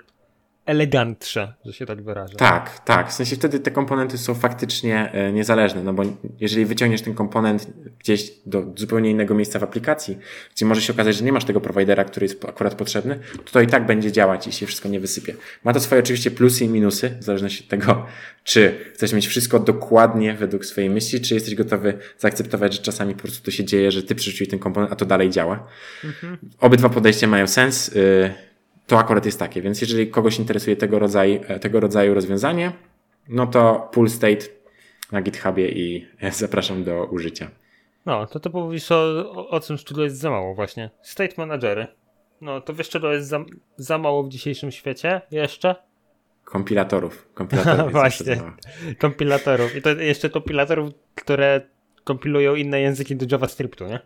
elegantsze, 0.72 1.54
że 1.66 1.74
się 1.74 1.86
tak 1.86 2.02
wyrażę. 2.02 2.36
Tak, 2.36 2.80
tak. 2.80 3.10
W 3.10 3.14
sensie 3.14 3.36
wtedy 3.36 3.60
te 3.60 3.72
komponenty 3.72 4.18
są 4.18 4.34
faktycznie 4.36 5.12
e, 5.12 5.32
niezależne, 5.32 5.84
no 5.84 5.94
bo 5.94 6.04
jeżeli 6.40 6.66
wyciągniesz 6.66 7.02
ten 7.02 7.14
komponent 7.14 7.68
gdzieś 8.00 8.32
do 8.46 8.64
zupełnie 8.76 9.10
innego 9.12 9.36
miejsca 9.36 9.60
w 9.60 9.64
aplikacji, 9.64 10.18
gdzie 10.56 10.66
może 10.66 10.82
się 10.82 10.94
okazać, 10.94 11.16
że 11.16 11.26
nie 11.26 11.32
masz 11.32 11.46
tego 11.46 11.62
providera, 11.62 12.04
który 12.04 12.26
jest 12.26 12.46
akurat 12.46 12.76
potrzebny, 12.76 13.20
to 13.46 13.52
to 13.52 13.62
i 13.62 13.68
tak 13.68 13.86
będzie 13.86 14.12
działać 14.12 14.48
i 14.48 14.52
się 14.52 14.66
wszystko 14.66 14.90
nie 14.90 15.00
wysypie. 15.00 15.36
Ma 15.64 15.74
to 15.74 15.80
swoje 15.80 16.02
oczywiście 16.02 16.32
plusy 16.32 16.66
i 16.66 16.70
minusy, 16.70 17.18
w 17.20 17.24
zależności 17.24 17.64
od 17.64 17.70
tego, 17.70 18.06
czy 18.44 18.78
chcesz 18.94 19.14
mieć 19.14 19.28
wszystko 19.28 19.60
dokładnie 19.60 20.34
według 20.34 20.66
swojej 20.66 20.90
myśli, 20.90 21.22
czy 21.22 21.34
jesteś 21.34 21.56
gotowy 21.56 21.98
zaakceptować, 22.18 22.74
że 22.74 22.80
czasami 22.82 23.14
po 23.14 23.22
prostu 23.22 23.46
to 23.46 23.52
się 23.52 23.64
dzieje, 23.64 23.92
że 23.92 24.04
ty 24.04 24.16
przerzuciłeś 24.16 24.50
ten 24.50 24.60
komponent, 24.60 24.92
a 24.92 24.96
to 24.96 25.06
dalej 25.06 25.30
działa. 25.30 25.68
Mhm. 26.04 26.38
Obydwa 26.60 26.90
podejścia 26.90 27.28
mają 27.28 27.48
sens. 27.48 27.90
Y, 27.90 28.51
to 28.88 29.00
akurat 29.00 29.26
jest 29.26 29.39
takie. 29.39 29.62
Więc 29.62 29.82
jeżeli 29.82 30.08
kogoś 30.08 30.39
interesuje 30.39 30.76
tego 30.76 31.00
rodzaju, 31.00 31.41
e, 31.48 31.60
tego 31.60 31.80
rodzaju 31.80 32.13
rozwiązanie, 32.13 32.72
no 33.30 33.48
to 33.48 33.89
Pool 33.94 34.10
State 34.10 34.46
na 35.12 35.22
GitHubie 35.22 35.70
i 35.70 36.08
zapraszam 36.32 36.84
do 36.84 37.06
użycia. 37.06 37.50
No, 38.06 38.28
to 38.28 38.39
to 38.39 38.50
mówisz 38.50 38.91
o, 38.91 39.32
o, 39.32 39.50
o 39.50 39.60
czym 39.60 39.78
czego 39.78 40.04
jest 40.04 40.17
za 40.17 40.30
mało 40.30 40.56
właśnie. 40.56 40.89
State 41.02 41.34
Managery. 41.38 41.88
No, 42.41 42.62
to 42.62 42.74
wiesz 42.74 42.89
czego 42.89 43.13
jest 43.13 43.28
za, 43.28 43.46
za 43.78 43.98
mało 43.98 44.24
w 44.24 44.30
dzisiejszym 44.30 44.72
świecie 44.72 45.22
jeszcze? 45.32 45.76
Kompilatorów. 46.44 47.28
Kompilatorów 47.34 47.91
właśnie. 47.91 48.41
Kompilatorów. 49.00 49.76
I 49.76 49.82
to 49.82 49.89
jeszcze 49.89 50.30
kompilatorów, 50.30 50.94
które 51.15 51.62
kompilują 52.04 52.56
inne 52.56 52.82
języki 52.82 53.15
do 53.15 53.26
JavaScriptu, 53.32 53.88
nie? 53.88 54.00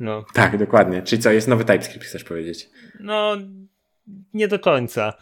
No. 0.00 0.24
Tak, 0.34 0.58
dokładnie. 0.58 1.02
Czyli 1.02 1.22
co, 1.22 1.30
jest 1.30 1.48
nowy 1.48 1.64
TypeScript, 1.64 2.04
chcesz 2.04 2.24
powiedzieć? 2.24 2.70
No, 3.00 3.36
nie 4.34 4.48
do 4.48 4.58
końca. 4.58 5.14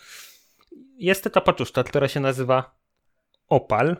Jest 0.96 1.24
taka 1.24 1.40
paczuszka, 1.40 1.84
która 1.84 2.08
się 2.08 2.20
nazywa 2.20 2.74
Opal. 3.48 3.96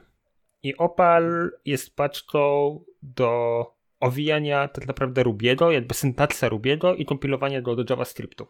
I 0.63 0.77
Opal 0.77 1.51
jest 1.65 1.97
paczką 1.97 2.81
do 3.03 3.65
owijania 4.01 4.69
tak 4.69 4.87
naprawdę 4.87 5.23
Rubiego, 5.23 5.71
jakby 5.71 5.95
syntaksa 5.95 6.49
Rubiego 6.49 6.95
i 6.95 7.05
kompilowania 7.05 7.63
go 7.63 7.77
do 7.77 7.85
JavaScriptu. 7.91 8.47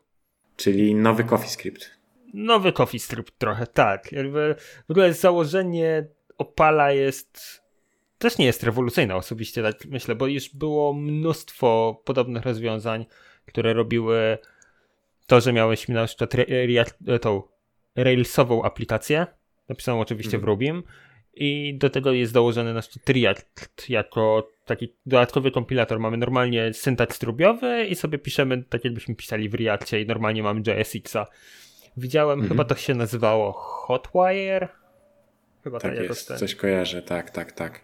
Czyli 0.57 0.95
nowy 0.95 1.25
CoffeeScript. 1.25 1.91
Nowy 2.35 2.73
CoffeeScript 2.73 3.39
trochę, 3.39 3.67
tak. 3.67 4.13
Jakby 4.13 4.55
w 4.89 4.91
ogóle 4.91 5.13
założenie 5.13 6.07
Opala 6.39 6.93
jest 6.93 7.63
też 8.23 8.39
nie 8.39 8.47
jest 8.47 8.63
rewolucyjne 8.63 9.17
osobiście, 9.17 9.63
tak 9.63 9.85
myślę, 9.87 10.15
bo 10.15 10.27
już 10.27 10.49
było 10.49 10.93
mnóstwo 10.93 12.03
podobnych 12.05 12.45
rozwiązań, 12.45 13.07
które 13.47 13.73
robiły 13.73 14.39
to, 15.33 15.41
że 15.41 15.53
miałeś 15.53 15.89
na 15.89 16.07
przykład 16.07 16.35
re, 16.35 16.45
re, 17.07 17.19
tą 17.19 17.43
Railsową 17.97 18.63
aplikację, 18.63 19.27
napisaną 19.69 20.01
oczywiście 20.01 20.37
mm. 20.37 20.41
w 20.41 20.45
mhm. 20.45 20.51
Rubim 20.51 20.83
i 21.35 21.79
do 21.79 21.91
tego 21.91 22.13
jest 22.13 22.33
dołożony 22.33 22.75
nasz 22.75 22.89
React 23.09 23.91
jako 23.91 24.49
taki 24.67 24.95
dodatkowy 25.07 25.51
kompilator. 25.51 26.01
Mamy 26.01 26.17
normalnie 26.17 26.75
syntaks 26.75 27.19
trubiowy 27.19 27.85
i 27.85 27.95
sobie 27.95 28.19
piszemy 28.19 28.63
tak 28.63 28.85
jakbyśmy 28.85 29.15
pisali 29.15 29.49
w 29.49 29.55
Reactie 29.55 30.03
i 30.03 30.07
normalnie 30.07 30.43
mamy 30.43 30.63
JSX-a. 30.67 31.27
Widziałem, 31.97 32.39
Mhm. 32.39 32.49
chyba 32.49 32.65
to 32.65 32.75
się 32.75 32.95
nazywało 32.95 33.53
Hotwire. 33.53 34.69
Chyba 35.65 35.81
Tak 35.81 35.95
jakoś 35.95 36.09
jest, 36.09 36.29
ten. 36.29 36.39
coś 36.39 36.55
kojarzę, 36.55 37.03
tak, 37.03 37.31
tak, 37.31 37.53
tak. 37.53 37.81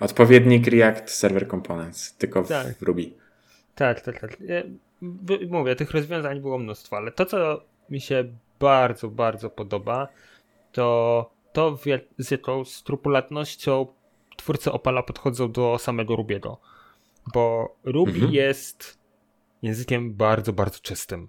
Odpowiednik 0.00 0.66
React 0.66 1.10
Server 1.10 1.48
Components, 1.48 2.16
tylko 2.16 2.44
w 2.44 2.48
Tak. 2.48 2.66
Ruby. 2.80 3.10
Tak, 3.74 4.00
tak, 4.00 4.20
tak. 4.20 4.36
Mówię, 5.48 5.76
tych 5.76 5.90
rozwiązań 5.90 6.40
było 6.40 6.58
mnóstwo, 6.58 6.96
ale 6.96 7.12
to, 7.12 7.26
co 7.26 7.64
mi 7.90 8.00
się 8.00 8.24
bardzo, 8.60 9.08
bardzo 9.08 9.50
podoba, 9.50 10.08
to 10.72 11.30
to, 11.52 11.78
z 12.18 12.30
jaką 12.30 12.64
skrupulatnością 12.64 13.86
twórcy 14.36 14.72
Opala 14.72 15.02
podchodzą 15.02 15.52
do 15.52 15.78
samego 15.78 16.16
Rubiego. 16.16 16.60
Bo 17.34 17.76
Ruby 17.84 18.12
Mhm. 18.12 18.32
jest 18.32 18.98
językiem 19.62 20.14
bardzo, 20.14 20.52
bardzo 20.52 20.78
czystym. 20.80 21.28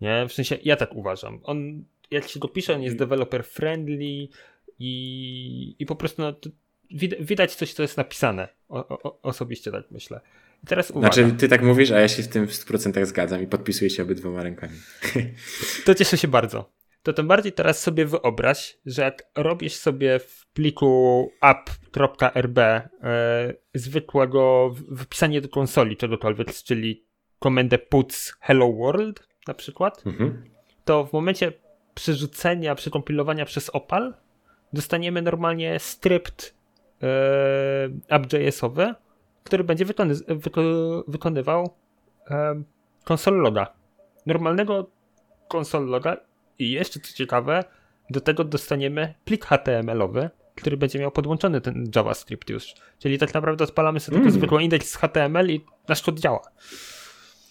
Nie? 0.00 0.26
W 0.28 0.32
sensie, 0.32 0.58
ja 0.64 0.76
tak 0.76 0.94
uważam. 0.94 1.40
On, 1.42 1.84
jak 2.10 2.28
się 2.28 2.40
go 2.40 2.48
pisze, 2.48 2.74
on 2.74 2.82
jest 2.82 2.96
developer 2.96 3.44
friendly 3.44 4.28
i, 4.78 5.76
i 5.78 5.86
po 5.86 5.96
prostu 5.96 6.22
no, 6.22 6.32
widać 7.20 7.54
coś, 7.54 7.74
co 7.74 7.82
jest 7.82 7.96
napisane. 7.96 8.48
O, 8.68 8.88
o, 8.88 9.18
osobiście 9.22 9.72
tak 9.72 9.90
myślę. 9.90 10.20
I 10.64 10.66
teraz 10.66 10.90
uwaga. 10.90 11.12
Znaczy, 11.14 11.32
ty 11.36 11.48
tak 11.48 11.62
mówisz, 11.62 11.90
a 11.90 12.00
ja 12.00 12.08
się 12.08 12.22
z 12.22 12.28
tym 12.28 12.46
w 12.46 12.50
100% 12.52 13.04
zgadzam 13.06 13.42
i 13.42 13.46
podpisuję 13.46 13.90
się 13.90 14.02
obydwoma 14.02 14.42
rękami. 14.42 14.72
To 15.84 15.94
cieszę 15.94 16.18
się 16.18 16.28
bardzo. 16.28 16.70
To 17.02 17.12
tym 17.12 17.28
bardziej 17.28 17.52
teraz 17.52 17.80
sobie 17.80 18.06
wyobraź, 18.06 18.78
że 18.86 19.02
jak 19.02 19.22
robisz 19.36 19.74
sobie 19.74 20.18
w 20.18 20.46
pliku 20.52 21.30
app.rb 21.42 22.58
e, 22.58 22.88
zwykłego 23.74 24.70
w- 24.70 24.94
wypisanie 24.96 25.40
do 25.40 25.48
konsoli 25.48 25.96
czegokolwiek, 25.96 26.54
czyli 26.54 27.04
komendę 27.38 27.78
puts 27.78 28.34
hello 28.40 28.72
world 28.72 29.28
na 29.48 29.54
przykład, 29.54 30.02
Mhm. 30.06 30.44
to 30.84 31.04
w 31.06 31.12
momencie 31.12 31.52
przerzucenia, 31.94 32.74
przekompilowania 32.74 33.44
przez 33.44 33.70
Opal 33.70 34.14
dostaniemy 34.72 35.22
normalnie 35.22 35.78
skrypt 35.78 36.54
e, 37.02 37.06
app.jsowy, 38.08 38.94
który 39.48 39.64
będzie 39.64 39.84
wykony, 39.84 40.14
wyko, 40.28 40.60
wykonywał 41.08 41.70
e, 42.30 42.62
loga. 43.30 43.66
Normalnego 44.26 44.90
console 45.54 45.86
loga 45.86 46.16
i 46.58 46.70
jeszcze 46.70 47.00
co 47.00 47.12
ciekawe, 47.12 47.64
do 48.10 48.20
tego 48.20 48.44
dostaniemy 48.44 49.14
plik 49.24 49.46
HTML-owy, 49.46 50.30
który 50.54 50.76
będzie 50.76 50.98
miał 50.98 51.10
podłączony 51.10 51.60
ten 51.60 51.90
JavaScript 51.96 52.50
już. 52.50 52.74
Czyli 52.98 53.18
tak 53.18 53.34
naprawdę 53.34 53.64
odpalamy 53.64 54.00
sobie 54.00 54.16
Mm. 54.16 54.26
tylko 54.26 54.38
zwykły 54.38 54.62
indeks 54.62 54.90
z 54.90 54.96
HTML 54.96 55.50
i 55.50 55.64
nasz 55.88 56.02
kod 56.02 56.20
działa. 56.20 56.42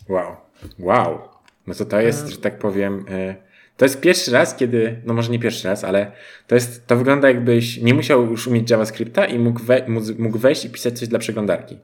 Wow. 0.09 0.35
Wow. 0.79 1.19
No 1.67 1.73
to 1.73 1.85
to 1.85 2.01
jest, 2.01 2.27
że 2.27 2.37
tak 2.37 2.59
powiem, 2.59 3.05
e, 3.09 3.35
to 3.77 3.85
jest 3.85 4.01
pierwszy 4.01 4.31
raz, 4.31 4.55
kiedy, 4.55 5.01
no 5.05 5.13
może 5.13 5.31
nie 5.31 5.39
pierwszy 5.39 5.67
raz, 5.67 5.83
ale 5.83 6.11
to 6.47 6.55
jest, 6.55 6.87
to 6.87 6.95
wygląda 6.95 7.27
jakbyś 7.27 7.81
nie 7.81 7.93
musiał 7.93 8.25
już 8.25 8.47
umieć 8.47 8.69
JavaScripta 8.69 9.25
i 9.25 9.39
mógł, 9.39 9.59
we, 9.59 9.85
mógł 10.17 10.37
wejść 10.37 10.65
i 10.65 10.69
pisać 10.69 10.99
coś 10.99 11.07
dla 11.07 11.19
przeglądarki. 11.19 11.77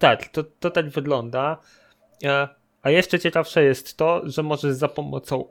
Tak, 0.00 0.28
to, 0.28 0.44
to 0.44 0.70
tak 0.70 0.88
wygląda. 0.88 1.56
E, 2.24 2.48
A 2.82 2.90
jeszcze 2.90 3.18
ciekawsze 3.18 3.64
jest 3.64 3.96
to, 3.96 4.22
że 4.24 4.42
możesz 4.42 4.72
za 4.72 4.88
pomocą 4.88 5.44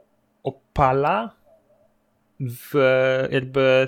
opala 0.44 1.36
w, 2.40 2.74
jakby 3.32 3.88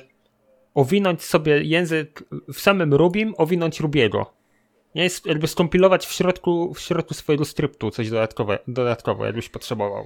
owinąć 0.73 1.23
sobie 1.23 1.63
język 1.63 2.23
w 2.53 2.59
samym 2.59 2.93
Rubim, 2.93 3.33
owinąć 3.37 3.79
Rubiego. 3.79 4.33
Nie 4.95 5.03
jest 5.03 5.25
jakby 5.25 5.47
skompilować 5.47 6.05
w 6.05 6.11
środku, 6.11 6.73
w 6.73 6.79
środku 6.79 7.13
swojego 7.13 7.45
skryptu 7.45 7.91
coś 7.91 8.09
dodatkowe, 8.09 8.59
dodatkowo, 8.67 9.25
jakbyś 9.25 9.49
potrzebował. 9.49 10.05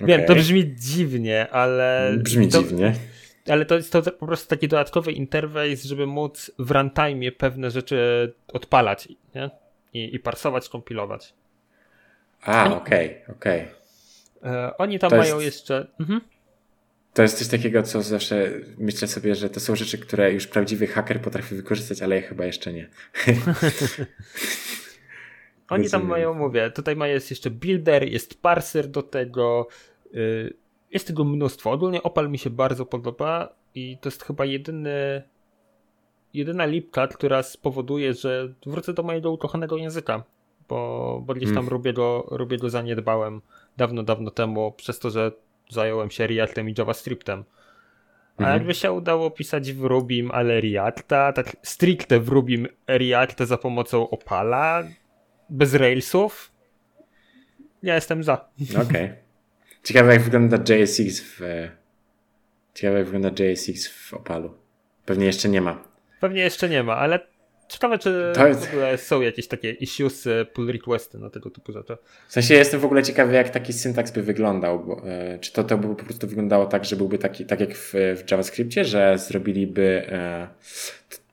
Wiem, 0.00 0.24
to 0.26 0.34
brzmi 0.34 0.74
dziwnie, 0.76 1.50
ale. 1.50 2.12
Brzmi 2.18 2.48
to, 2.48 2.62
dziwnie. 2.62 2.94
Ale 3.50 3.64
to 3.66 3.74
jest 3.74 3.92
to 3.92 4.02
po 4.02 4.26
prostu 4.26 4.48
taki 4.48 4.68
dodatkowy 4.68 5.12
interfejs, 5.12 5.84
żeby 5.84 6.06
móc 6.06 6.50
w 6.58 6.70
runtime 6.70 7.32
pewne 7.32 7.70
rzeczy 7.70 8.32
odpalać 8.52 9.08
nie? 9.34 9.50
I, 9.94 10.14
i 10.14 10.18
parsować, 10.18 10.68
kompilować. 10.68 11.34
A, 12.42 12.74
okej, 12.76 13.16
okej. 13.36 13.68
E, 14.42 14.76
oni 14.76 14.98
tam 14.98 15.10
To 15.10 15.16
jest- 15.16 15.28
mają 15.30 15.40
jeszcze. 15.40 15.86
Mhm. 16.00 16.20
To 17.14 17.22
jest 17.22 17.38
coś 17.38 17.48
takiego, 17.48 17.82
co 17.82 18.02
zawsze 18.02 18.50
myślę 18.78 19.08
sobie, 19.08 19.34
że 19.34 19.50
to 19.50 19.60
są 19.60 19.76
rzeczy, 19.76 19.98
które 19.98 20.32
już 20.32 20.46
prawdziwy 20.46 20.86
haker 20.86 21.20
potrafi 21.20 21.54
wykorzystać, 21.54 22.02
ale 22.02 22.16
ja 22.16 22.22
chyba 22.22 22.44
jeszcze 22.44 22.72
nie. 22.72 22.88
Oni 25.68 25.90
tam 25.90 26.06
mają, 26.06 26.34
mówię, 26.34 26.70
tutaj 26.70 26.96
ma 26.96 27.06
jest 27.08 27.30
jeszcze 27.30 27.50
builder, 27.50 28.08
jest 28.08 28.42
parser 28.42 28.88
do 28.88 29.02
tego. 29.02 29.68
y, 30.14 30.54
Jest 30.90 31.06
tego 31.06 31.24
mnóstwo. 31.24 31.70
Ogólnie 31.70 32.02
Opal 32.02 32.30
mi 32.30 32.38
się 32.38 32.50
bardzo 32.50 32.86
podoba 32.86 33.48
i 33.74 33.98
to 34.00 34.08
jest 34.08 34.22
chyba 34.24 34.44
jedyny. 34.44 35.22
Jedyna 36.34 36.66
lipka, 36.66 37.06
która 37.06 37.42
spowoduje, 37.42 38.14
że 38.14 38.54
wrócę 38.66 38.92
do 38.94 39.02
mojego 39.02 39.30
ukochanego 39.32 39.76
języka, 39.76 40.22
bo, 40.68 41.22
bo 41.26 41.34
gdzieś 41.34 41.48
tam 41.48 41.58
Mm. 41.58 41.68
robię, 41.68 41.92
go, 41.92 42.26
robię 42.30 42.58
go 42.58 42.70
zaniedbałem 42.70 43.40
dawno, 43.76 44.02
dawno 44.02 44.30
temu, 44.30 44.72
przez 44.72 44.98
to, 44.98 45.10
że 45.10 45.32
zająłem 45.70 46.10
się 46.10 46.26
Reactem 46.26 46.68
i 46.70 46.74
JavaScriptem. 46.78 47.44
A 48.36 48.40
Mhm. 48.40 48.58
jakby 48.58 48.74
się 48.74 48.92
udało 48.92 49.30
pisać 49.30 49.72
w 49.72 49.84
Rubim, 49.84 50.30
ale 50.30 50.60
Reacta, 50.60 51.32
tak 51.32 51.56
stricte 51.62 52.20
w 52.20 52.28
Rubim 52.28 52.66
Reacta 52.86 53.46
za 53.46 53.58
pomocą 53.58 54.10
Opala, 54.10 54.82
bez 55.50 55.74
Railsów, 55.74 56.52
ja 57.82 57.94
jestem 57.94 58.22
za. 58.24 58.48
Okej. 58.88 59.10
Ciekawe 59.84 60.12
jak 60.12 60.22
wygląda 60.22 60.56
JSX 60.74 61.20
w... 61.20 61.40
Ciekawe 62.74 62.98
jak 62.98 63.08
wygląda 63.08 63.44
JSX 63.44 63.88
w 63.88 64.14
Opalu. 64.14 64.54
Pewnie 65.06 65.26
jeszcze 65.26 65.48
nie 65.48 65.60
ma. 65.60 65.84
Pewnie 66.20 66.40
jeszcze 66.40 66.68
nie 66.68 66.82
ma, 66.82 66.96
ale 66.96 67.20
ciekawe, 67.68 67.98
czy 67.98 68.32
To 68.34 68.46
jest- 68.46 68.66
w 68.66 68.68
ogóle 68.68 68.98
są 68.98 69.20
jakieś 69.20 69.48
takie 69.48 69.70
issues, 69.70 70.26
e, 70.26 70.44
pull 70.44 70.72
requesty 70.72 71.18
na 71.18 71.30
tego 71.30 71.50
typu 71.50 71.72
rzeczy. 71.72 71.96
W 72.28 72.32
sensie 72.32 72.54
jestem 72.54 72.80
w 72.80 72.84
ogóle 72.84 73.02
ciekawy, 73.02 73.34
jak 73.34 73.50
taki 73.50 73.72
syntaks 73.72 74.10
by 74.10 74.22
wyglądał. 74.22 74.84
Bo, 74.84 75.02
e, 75.08 75.38
czy 75.38 75.52
to, 75.52 75.64
to 75.64 75.78
by 75.78 75.96
po 75.96 76.04
prostu 76.04 76.26
wyglądało 76.28 76.66
tak, 76.66 76.84
że 76.84 76.96
byłby 76.96 77.18
taki, 77.18 77.46
tak 77.46 77.60
jak 77.60 77.74
w, 77.74 77.92
w 77.94 78.30
JavaScriptie, 78.30 78.84
że 78.84 79.18
zrobiliby 79.18 80.06
e, 80.08 80.48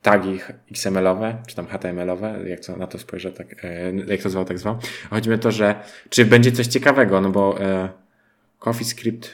tagi 0.01 0.39
XML-owe, 0.71 1.38
czy 1.47 1.55
tam 1.55 1.67
HTML-owe, 1.67 2.49
jak 2.49 2.60
to 2.60 2.77
na 2.77 2.88
to 2.88 2.97
spojrzę, 2.99 3.31
tak, 3.31 3.65
e, 3.65 3.93
jak 4.08 4.21
to 4.21 4.29
zwał, 4.29 4.45
tak 4.45 4.60
zwał. 4.60 4.77
Chodzi 5.10 5.29
mi 5.29 5.36
o 5.36 5.38
to, 5.38 5.51
że 5.51 5.75
czy 6.10 6.25
będzie 6.25 6.51
coś 6.51 6.67
ciekawego, 6.67 7.21
no 7.21 7.29
bo 7.29 7.62
e, 7.62 7.89
CoffeeScript 8.65 9.30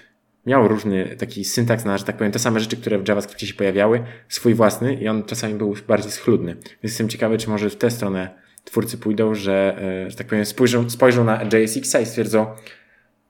miał 0.45 0.67
różny 0.67 1.15
taki 1.19 1.45
syntaks 1.45 1.85
na, 1.85 1.97
że 1.97 2.03
tak 2.03 2.17
powiem, 2.17 2.31
te 2.31 2.39
same 2.39 2.59
rzeczy, 2.59 2.77
które 2.77 2.99
w 2.99 3.07
JavaScriptie 3.07 3.47
się 3.47 3.53
pojawiały, 3.53 4.03
swój 4.29 4.53
własny 4.53 4.93
i 4.93 5.07
on 5.07 5.23
czasami 5.23 5.53
był 5.53 5.75
bardziej 5.87 6.11
schludny. 6.11 6.53
Więc 6.53 6.83
jestem 6.83 7.09
ciekawy, 7.09 7.37
czy 7.37 7.49
może 7.49 7.69
w 7.69 7.75
tę 7.75 7.91
stronę 7.91 8.29
twórcy 8.63 8.97
pójdą, 8.97 9.35
że, 9.35 9.77
e, 10.05 10.09
że 10.09 10.17
tak 10.17 10.27
powiem, 10.27 10.45
spojrzą, 10.45 10.89
spojrzą 10.89 11.23
na 11.23 11.43
JSX-a 11.43 11.99
i 11.99 12.05
stwierdzą, 12.05 12.45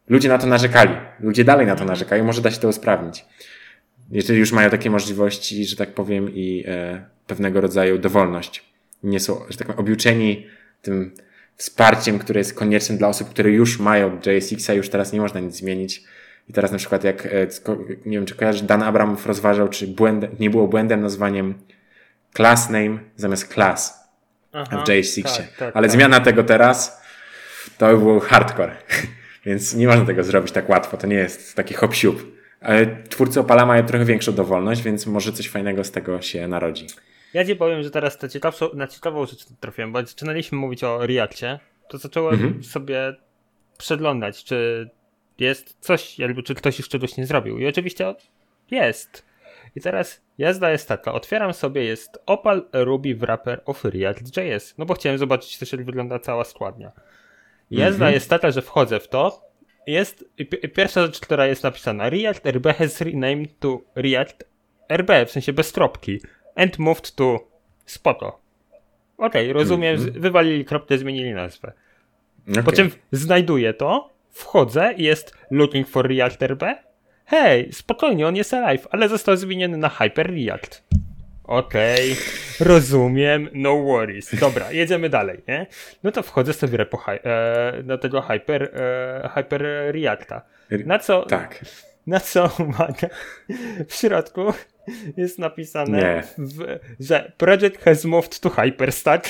ludzie 0.10 0.30
na 0.30 0.38
to 0.38 0.48
narzekali, 0.48 0.96
ludzie 1.20 1.44
dalej 1.44 1.68
na 1.68 1.76
to 1.76 1.86
narzekają, 1.86 2.24
może 2.24 2.42
da 2.42 2.52
się 2.52 2.60
to 2.60 2.68
usprawnić. 2.68 3.26
Jeżeli 4.12 4.40
już 4.40 4.52
mają 4.52 4.70
takie 4.70 4.90
możliwości, 4.90 5.66
że 5.66 5.76
tak 5.76 5.94
powiem, 5.94 6.30
i 6.36 6.64
e, 6.68 7.06
pewnego 7.28 7.62
rodzaju 7.62 7.98
dowolność. 7.98 8.66
Nie 9.04 9.20
są, 9.20 9.42
że 9.50 9.58
tak 9.58 9.68
powiem, 9.68 9.80
objuczeni 9.80 10.48
tym 10.82 11.12
wsparciem, 11.62 12.20
które 12.20 12.40
jest 12.40 12.54
konieczne 12.54 12.98
dla 12.98 13.08
osób, 13.08 13.30
które 13.30 13.50
już 13.50 13.80
mają 13.80 14.20
JSX-a, 14.26 14.74
już 14.74 14.90
teraz 14.90 15.14
nie 15.14 15.22
można 15.22 15.40
nic 15.40 15.56
zmienić. 15.56 16.04
I 16.50 16.54
teraz 16.54 16.72
na 16.72 16.78
przykład 16.78 17.04
jak, 17.04 17.26
e, 17.26 17.48
nie 18.06 18.18
wiem 18.18 18.26
czy 18.26 18.36
kojarzysz, 18.36 18.62
Dan 18.62 18.84
Abramow 18.84 19.26
rozważał, 19.26 19.70
czy 19.70 19.88
błędem, 19.88 20.32
nie 20.40 20.50
było 20.50 20.68
błędem 20.68 21.02
nazwaniem 21.02 21.54
class 22.36 22.70
name 22.70 23.00
zamiast 23.16 23.54
class 23.54 24.10
w 24.54 24.90
JSX-ie. 24.90 25.24
tak, 25.24 25.58
tak, 25.58 25.76
Ale 25.76 25.88
tak. 25.88 25.92
zmiana 25.92 26.20
tego 26.20 26.44
teraz 26.44 27.02
to 27.78 27.88
by 27.88 27.98
był 27.98 28.20
hardcore. 28.20 28.76
Więc 29.46 29.76
nie 29.76 29.88
można 29.88 30.06
tego 30.06 30.24
zrobić 30.24 30.52
tak 30.52 30.70
łatwo. 30.70 30.98
To 30.98 31.08
nie 31.08 31.16
jest 31.16 31.56
taki 31.56 31.74
hop 31.74 31.96
siup. 31.96 32.38
Ale 32.62 33.04
twórcy 33.10 33.40
Opala 33.40 33.66
mają 33.66 33.86
trochę 33.86 34.06
większą 34.06 34.32
dowolność, 34.34 34.82
więc 34.82 35.08
może 35.08 35.34
coś 35.34 35.50
fajnego 35.50 35.84
z 35.84 35.92
tego 35.92 36.22
się 36.22 36.48
narodzi. 36.48 36.88
Ja 37.34 37.46
ci 37.46 37.56
powiem, 37.56 37.84
że 37.84 37.92
teraz 37.92 38.20
na 38.74 38.88
ciekawą 38.88 39.26
rzecz 39.26 39.46
trafiłem, 39.60 39.92
bo 39.92 40.06
zaczynaliśmy 40.06 40.58
mówić 40.58 40.84
o 40.84 41.08
Reactie, 41.08 41.60
to 41.90 41.98
zacząłem 41.98 42.34
Mhm. 42.34 42.64
sobie 42.64 43.16
przeglądać, 43.78 44.44
czy 44.44 44.90
jest 45.40 45.78
coś, 45.80 46.20
jakby 46.20 46.44
czy 46.44 46.56
ktoś 46.56 46.78
już 46.80 46.90
czegoś 46.90 47.18
nie 47.18 47.26
zrobił. 47.26 47.60
I 47.60 47.68
oczywiście 47.68 48.16
jest. 48.72 49.26
I 49.76 49.82
teraz 49.82 50.22
jazda 50.38 50.72
jest 50.72 50.88
taka, 50.88 51.14
otwieram 51.14 51.54
sobie, 51.54 51.84
jest 51.84 52.18
Opal 52.26 52.66
Ruby 52.74 53.16
Wrapper 53.16 53.62
of 53.66 53.86
React.js, 53.86 54.78
no 54.78 54.86
bo 54.86 54.94
chciałem 54.94 55.18
zobaczyć 55.18 55.58
też 55.58 55.72
jak 55.72 55.86
wygląda 55.86 56.20
cała 56.20 56.44
składnia. 56.44 56.92
Jazda 57.72 57.96
Mhm. 58.06 58.14
jest 58.14 58.30
taka, 58.30 58.52
że 58.52 58.62
wchodzę 58.62 59.00
w 59.00 59.08
to, 59.08 59.50
jest 59.88 60.26
pierwsza 60.74 61.02
rzecz, 61.06 61.20
która 61.20 61.46
jest 61.48 61.64
napisana, 61.64 62.10
React 62.10 62.46
RB 62.46 62.66
has 62.78 63.02
renamed 63.02 63.60
to 63.60 63.82
React 63.96 64.44
RB, 64.90 65.10
w 65.26 65.32
sensie 65.32 65.54
bez 65.54 65.72
kropki. 65.72 66.22
And 66.56 66.80
moved 66.80 67.16
to 67.16 67.48
spoko. 67.86 68.40
Okej, 69.18 69.52
okay, 69.52 69.54
rozumiem, 69.54 69.96
mm 69.96 70.08
-hmm. 70.08 70.20
wywalili 70.20 70.66
kropkę, 70.66 70.98
zmienili 70.98 71.34
nazwę. 71.34 71.74
Okay. 72.52 72.64
Po 72.64 72.72
czym 72.72 72.92
znajduję 73.12 73.74
to, 73.74 74.10
wchodzę 74.32 74.94
i 74.98 75.04
jest 75.04 75.38
looking 75.52 75.88
for 75.88 76.08
React 76.08 76.44
RB. 76.44 76.64
Hej, 77.26 77.74
spokojnie, 77.74 78.28
on 78.28 78.36
jest 78.36 78.54
alive, 78.54 78.88
ale 78.92 79.10
został 79.10 79.38
zmieniony 79.38 79.78
na 79.78 79.90
Hyper 79.90 80.34
React. 80.36 80.84
Okej, 81.44 82.12
okay, 82.12 82.68
rozumiem, 82.68 83.50
no 83.54 83.78
worries. 83.78 84.40
Dobra, 84.40 84.72
jedziemy 84.82 85.10
dalej, 85.10 85.42
nie? 85.48 85.68
No 86.04 86.12
to 86.12 86.24
wchodzę 86.24 86.54
sobie 86.54 86.78
repo 86.78 87.04
e, 87.08 87.84
na 87.84 87.98
tego 87.98 88.22
Hyper, 88.22 88.64
e, 88.64 89.30
Hyper 89.36 89.62
Reacta. 89.92 90.42
Na 90.86 91.00
co? 91.00 91.26
Tak. 91.26 91.66
Na 92.08 92.20
co, 92.20 92.50
uwaga, 92.60 93.08
w 93.88 93.94
środku 93.94 94.54
jest 95.18 95.40
napisane, 95.40 96.24
w, 96.38 96.80
że 97.00 97.32
project 97.38 97.78
has 97.78 98.06
moved 98.06 98.40
to 98.40 98.50
Hyperstack. 98.50 99.28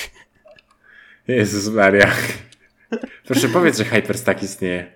Jezus 1.28 1.74
Maria. 1.74 2.12
Proszę 3.28 3.50
powiedz, 3.50 3.78
że 3.78 3.86
Hyperstack 3.86 4.44
istnieje. 4.44 4.92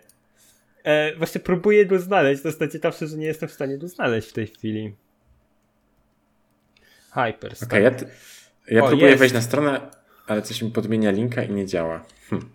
E, 0.84 1.16
właśnie 1.16 1.42
próbuję 1.42 1.86
go 1.86 2.00
znaleźć, 2.00 2.42
to 2.42 2.48
jest 2.48 2.72
ciekawsze, 2.72 3.08
że 3.08 3.18
nie 3.18 3.26
jestem 3.26 3.50
w 3.50 3.52
stanie 3.52 3.78
go 3.78 3.88
znaleźć 3.88 4.30
w 4.30 4.34
tej 4.34 4.48
chwili. 4.48 4.96
Hyperstack. 7.14 7.72
Okay, 7.72 7.82
ja, 7.82 7.92
ja 8.68 8.84
o, 8.84 8.88
próbuję 8.88 9.10
jest. 9.10 9.20
wejść 9.20 9.36
na 9.36 9.42
stronę, 9.42 9.92
ale 10.28 10.42
coś 10.42 10.62
mi 10.62 10.72
podmienia 10.72 11.12
linka 11.12 11.44
i 11.44 11.52
nie 11.52 11.66
działa. 11.66 12.06
Hm. 12.30 12.50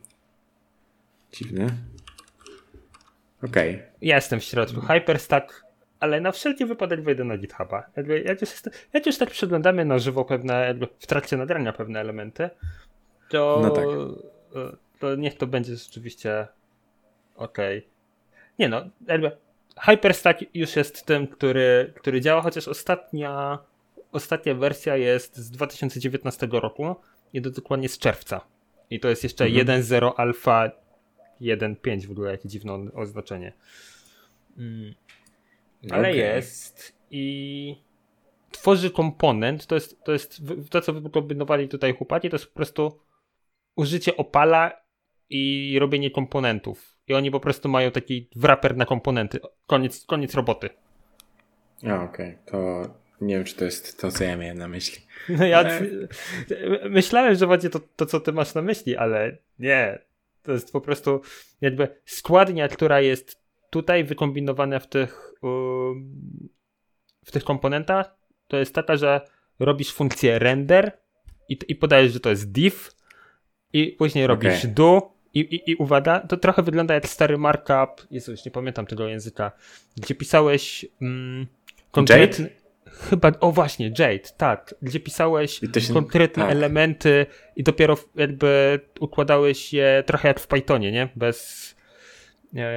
Dziwne. 1.33 1.67
Okej. 3.43 3.75
Okay. 3.75 3.91
Jestem 4.01 4.41
w 4.41 4.45
środku. 4.45 4.81
Hyperstack, 4.81 5.65
ale 6.01 6.21
na 6.21 6.33
wszelki 6.33 6.67
wypadek 6.67 7.03
wejdę 7.03 7.25
na 7.25 7.39
GitHuba. 7.39 7.83
Jakby, 7.97 8.23
jak, 8.23 8.41
już 8.41 8.51
jak 8.93 9.07
już 9.07 9.19
tak 9.19 9.31
przeglądamy 9.31 9.85
na 9.85 9.99
żywo 9.99 10.25
pewne, 10.25 10.67
jakby 10.67 10.87
w 10.99 11.07
trakcie 11.07 11.37
nagrania 11.37 11.73
pewne 11.73 12.01
elementy, 12.01 12.51
to, 13.29 13.59
no 13.63 13.71
tak. 13.71 13.87
to 14.99 15.17
niech 15.17 15.37
to 15.37 15.47
będzie 15.47 15.77
rzeczywiście 15.77 16.47
ok. 17.37 17.59
Nie 18.59 18.69
no, 18.69 18.85
jakby 19.07 19.31
Hyperstack 19.81 20.41
już 20.55 20.77
jest 20.77 21.07
tym, 21.07 21.27
który, 21.27 21.93
który 21.97 22.21
działa, 22.21 22.43
chociaż 22.43 22.69
ostatnia 22.69 23.59
ostatnia 24.13 24.55
wersja 24.55 24.97
jest 24.97 25.37
z 25.37 25.51
2019 25.51 26.49
roku 26.53 26.97
i 27.33 27.43
to 27.43 27.51
dokładnie 27.51 27.89
z 27.89 27.99
czerwca. 27.99 28.41
I 28.91 29.01
to 29.01 29.09
jest 29.09 29.23
jeszcze 29.23 29.45
mhm. 29.45 29.83
1.0 29.83 30.13
alfa 30.17 30.71
1.5 31.41 32.07
w 32.07 32.11
ogóle, 32.11 32.31
jakie 32.31 32.49
dziwne 32.49 32.73
oznaczenie. 32.95 33.53
Mm. 34.59 34.95
Ale 35.91 36.09
okay. 36.09 36.17
jest 36.17 37.01
i 37.11 37.77
tworzy 38.51 38.91
komponent, 38.91 39.67
to 39.67 39.75
jest, 39.75 40.05
to 40.05 40.13
jest 40.13 40.43
to, 40.71 40.81
co 40.81 40.93
wykombinowali 40.93 41.69
tutaj 41.69 41.95
chłopaki, 41.95 42.31
to 42.31 42.37
jest 42.37 42.47
po 42.47 42.55
prostu 42.55 43.01
użycie 43.77 44.17
opala 44.17 44.73
i 45.31 45.77
robienie 45.81 46.11
komponentów. 46.11 46.97
I 47.09 47.15
oni 47.15 47.31
po 47.31 47.41
prostu 47.41 47.69
mają 47.69 47.91
taki 47.91 48.29
wrapper 48.37 48.77
na 48.77 48.87
komponenty. 48.87 49.41
Koniec, 49.67 50.07
koniec 50.07 50.35
roboty. 50.35 50.71
Okej. 51.79 52.05
Okay. 52.05 52.39
To 52.47 52.83
nie 53.21 53.35
wiem, 53.35 53.45
czy 53.45 53.57
to 53.57 53.65
jest 53.65 54.01
to, 54.01 54.11
co 54.11 54.25
ja 54.25 54.37
miałem 54.37 54.59
na 54.59 54.69
myśli. 54.69 55.07
No 55.29 55.47
ja 55.47 55.59
ale... 55.59 55.81
myślałem, 56.91 57.35
że 57.35 57.47
będzie 57.47 57.71
to, 57.71 57.81
to, 57.97 58.07
co 58.07 58.21
ty 58.21 58.33
masz 58.33 58.55
na 58.55 58.63
myśli, 58.63 58.97
ale 58.97 59.37
nie. 59.59 59.99
To 60.43 60.53
jest 60.53 60.73
po 60.73 60.81
prostu 60.81 61.21
jakby 61.61 62.01
składnia, 62.05 62.69
która 62.69 63.01
jest 63.01 63.41
tutaj 63.71 64.05
wykombinowana 64.05 64.79
w 64.79 64.89
tych 64.89 65.30
w 67.25 67.33
tych 67.33 67.45
komponentach, 67.45 68.17
to 68.49 68.57
jest 68.57 68.75
taka, 68.75 68.97
że 68.97 69.21
robisz 69.59 69.93
funkcję 69.93 70.39
render 70.39 70.99
i, 71.49 71.59
i 71.69 71.75
podajesz, 71.75 72.13
że 72.13 72.21
to 72.21 72.31
jest 72.31 72.53
div 72.53 72.77
i 73.73 73.93
później 73.93 74.27
robisz 74.27 74.59
okay. 74.59 74.71
do 74.71 75.21
i, 75.35 75.41
i, 75.41 75.71
i 75.71 75.75
uwaga, 75.75 76.21
to 76.21 76.37
trochę 76.37 76.63
wygląda 76.63 76.95
jak 76.95 77.09
stary 77.09 77.39
markup, 77.39 78.07
Jezu, 78.11 78.31
już 78.31 78.45
nie 78.45 78.51
pamiętam 78.51 78.87
tego 78.87 79.09
języka, 79.09 79.53
gdzie 79.97 80.15
pisałeś 80.15 80.87
mm, 81.03 81.47
konkretny... 81.91 82.51
Chyba, 82.91 83.33
o 83.41 83.53
właśnie, 83.53 83.87
Jade, 83.99 84.29
tak, 84.37 84.75
gdzie 84.83 85.01
pisałeś 85.01 85.61
się, 85.81 85.95
konkretne 85.95 86.43
tak. 86.43 86.53
elementy 86.53 87.27
i 87.57 87.63
dopiero 87.63 87.97
jakby 88.15 88.81
układałeś 89.01 89.73
je 89.73 90.03
trochę 90.07 90.29
jak 90.29 90.41
w 90.41 90.47
Pythonie, 90.47 90.93
nie? 90.93 91.09
Bez... 91.17 91.75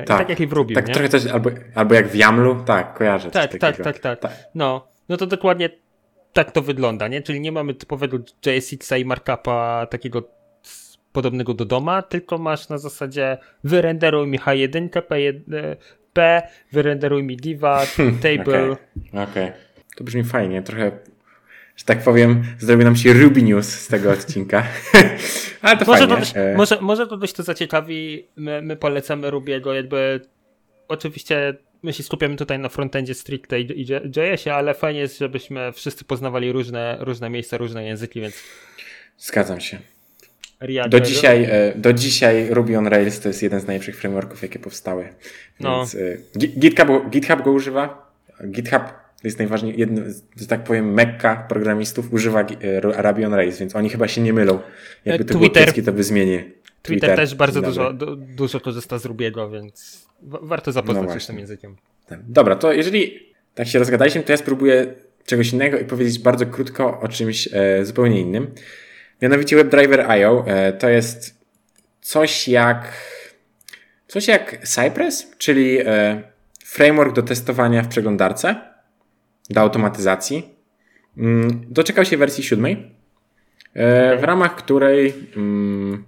Tak, 0.05 0.17
tak 0.17 0.29
jak 0.29 0.39
i 0.39 0.47
w 0.47 0.73
Tak 0.73 0.87
nie? 0.87 0.93
trochę 0.93 1.09
też, 1.09 1.25
albo, 1.25 1.49
albo 1.75 1.95
jak 1.95 2.07
w 2.07 2.15
YAMLu, 2.15 2.55
tak, 2.65 2.93
kojarzę. 2.93 3.31
Tak, 3.31 3.57
tak, 3.57 3.77
tak, 3.77 3.99
tak, 3.99 4.19
tak. 4.19 4.31
No, 4.55 4.87
no 5.09 5.17
to 5.17 5.27
dokładnie 5.27 5.69
tak 6.33 6.51
to 6.51 6.61
wygląda, 6.61 7.07
nie? 7.07 7.21
Czyli 7.21 7.41
nie 7.41 7.51
mamy 7.51 7.73
typowego 7.73 8.17
JSX-a 8.45 8.97
i 8.97 9.05
markupa 9.05 9.87
takiego 9.89 10.23
podobnego 11.11 11.53
do 11.53 11.65
doma, 11.65 12.01
tylko 12.01 12.37
masz 12.37 12.69
na 12.69 12.77
zasadzie 12.77 13.37
wyrenderuj 13.63 14.27
mi 14.27 14.39
H1, 14.39 14.89
P1, 14.89 15.75
P, 16.13 16.41
wyrenderuj 16.71 17.23
mi 17.23 17.37
diva, 17.37 17.81
table. 18.23 18.71
Okej. 18.71 18.71
Okay. 19.11 19.23
okay. 19.23 19.51
To 19.95 20.03
brzmi 20.03 20.23
fajnie, 20.23 20.61
trochę, 20.61 20.91
że 21.75 21.85
tak 21.85 22.03
powiem, 22.03 22.43
zrobi 22.59 22.83
nam 22.83 22.95
się 22.95 23.13
Ruby 23.13 23.43
News 23.43 23.67
z 23.67 23.87
tego 23.87 24.11
odcinka. 24.11 24.63
Ale 25.61 25.77
to 25.77 25.85
może 25.85 26.07
fajnie. 26.07 26.25
To, 26.25 26.39
e, 26.39 26.55
może, 26.55 26.77
może 26.81 27.07
kogoś 27.07 27.33
to 27.33 27.43
zaciekawi, 27.43 28.27
my, 28.35 28.61
my 28.61 28.75
polecamy 28.75 29.31
Rubiego, 29.31 29.73
jakby 29.73 30.21
oczywiście 30.87 31.53
my 31.83 31.93
się 31.93 32.03
skupiamy 32.03 32.35
tutaj 32.35 32.59
na 32.59 32.69
frontendzie 32.69 33.13
stricte 33.13 33.61
i, 33.61 33.81
i 33.81 33.85
JS-ie, 33.85 34.55
ale 34.55 34.73
fajnie 34.73 34.99
jest, 34.99 35.19
żebyśmy 35.19 35.71
wszyscy 35.71 36.05
poznawali 36.05 36.51
różne, 36.51 36.97
różne 36.99 37.29
miejsca, 37.29 37.57
różne 37.57 37.85
języki, 37.85 38.21
więc... 38.21 38.35
Zgadzam 39.17 39.61
się. 39.61 39.79
Do 40.89 40.99
dzisiaj, 40.99 41.43
e, 41.43 41.73
do 41.75 41.93
dzisiaj 41.93 42.49
Ruby 42.49 42.77
on 42.77 42.87
Rails 42.87 43.19
to 43.19 43.27
jest 43.27 43.43
jeden 43.43 43.59
z 43.59 43.67
najlepszych 43.67 43.97
frameworków, 43.97 44.41
jakie 44.41 44.59
powstały. 44.59 45.13
No. 45.59 45.77
Więc 45.77 45.97
no. 46.35 46.41
GitHub, 46.59 47.09
GitHub 47.09 47.41
go 47.41 47.51
używa. 47.51 48.11
GitHub 48.51 48.83
to 48.83 49.02
jest 49.23 49.39
najważniejsze, 49.39 49.79
jedno, 49.79 50.01
że 50.37 50.47
tak 50.47 50.63
powiem, 50.63 50.93
mekka 50.93 51.45
programistów 51.49 52.13
używa 52.13 52.41
e, 52.41 53.25
on 53.25 53.33
Rails, 53.33 53.59
więc 53.59 53.75
oni 53.75 53.89
chyba 53.89 54.07
się 54.07 54.21
nie 54.21 54.33
mylą. 54.33 54.59
Jakby 55.05 55.25
to 55.25 55.39
Twitter, 55.39 55.73
było 55.73 55.85
to 55.85 55.93
by 55.93 56.03
zmienię. 56.03 56.39
Twitter, 56.39 56.81
Twitter 56.81 57.15
też 57.15 57.35
bardzo 57.35 57.61
dużo, 57.61 57.93
du, 57.93 58.15
dużo 58.15 58.59
korzysta 58.59 58.99
z 58.99 59.05
Rubiego, 59.05 59.49
więc 59.49 60.05
warto 60.21 60.71
zapoznać 60.71 61.07
no 61.07 61.13
się 61.13 61.19
z 61.19 61.27
tym 61.27 61.39
językiem. 61.39 61.75
Tak. 62.07 62.19
Dobra, 62.27 62.55
to 62.55 62.73
jeżeli 62.73 63.19
tak 63.55 63.67
się 63.67 63.79
rozgadaliśmy, 63.79 64.23
to 64.23 64.31
ja 64.31 64.37
spróbuję 64.37 64.93
czegoś 65.25 65.53
innego 65.53 65.79
i 65.79 65.85
powiedzieć 65.85 66.19
bardzo 66.19 66.45
krótko 66.45 66.99
o 66.99 67.07
czymś 67.07 67.49
e, 67.53 67.85
zupełnie 67.85 68.21
innym. 68.21 68.51
Mianowicie 69.21 69.55
WebDriver.io 69.55 70.45
e, 70.47 70.73
to 70.73 70.89
jest 70.89 71.43
coś 72.01 72.47
jak 72.47 72.93
coś 74.07 74.27
jak 74.27 74.67
Cypress, 74.67 75.31
czyli 75.37 75.79
e, 75.85 76.21
framework 76.65 77.15
do 77.15 77.23
testowania 77.23 77.81
w 77.83 77.87
przeglądarce 77.87 78.72
do 79.49 79.61
automatyzacji. 79.61 80.49
Mm, 81.17 81.65
doczekał 81.69 82.05
się 82.05 82.17
wersji 82.17 82.43
siódmej, 82.43 82.91
e, 83.73 84.17
w 84.17 84.23
ramach 84.23 84.55
której 84.55 85.13
mm, 85.37 86.03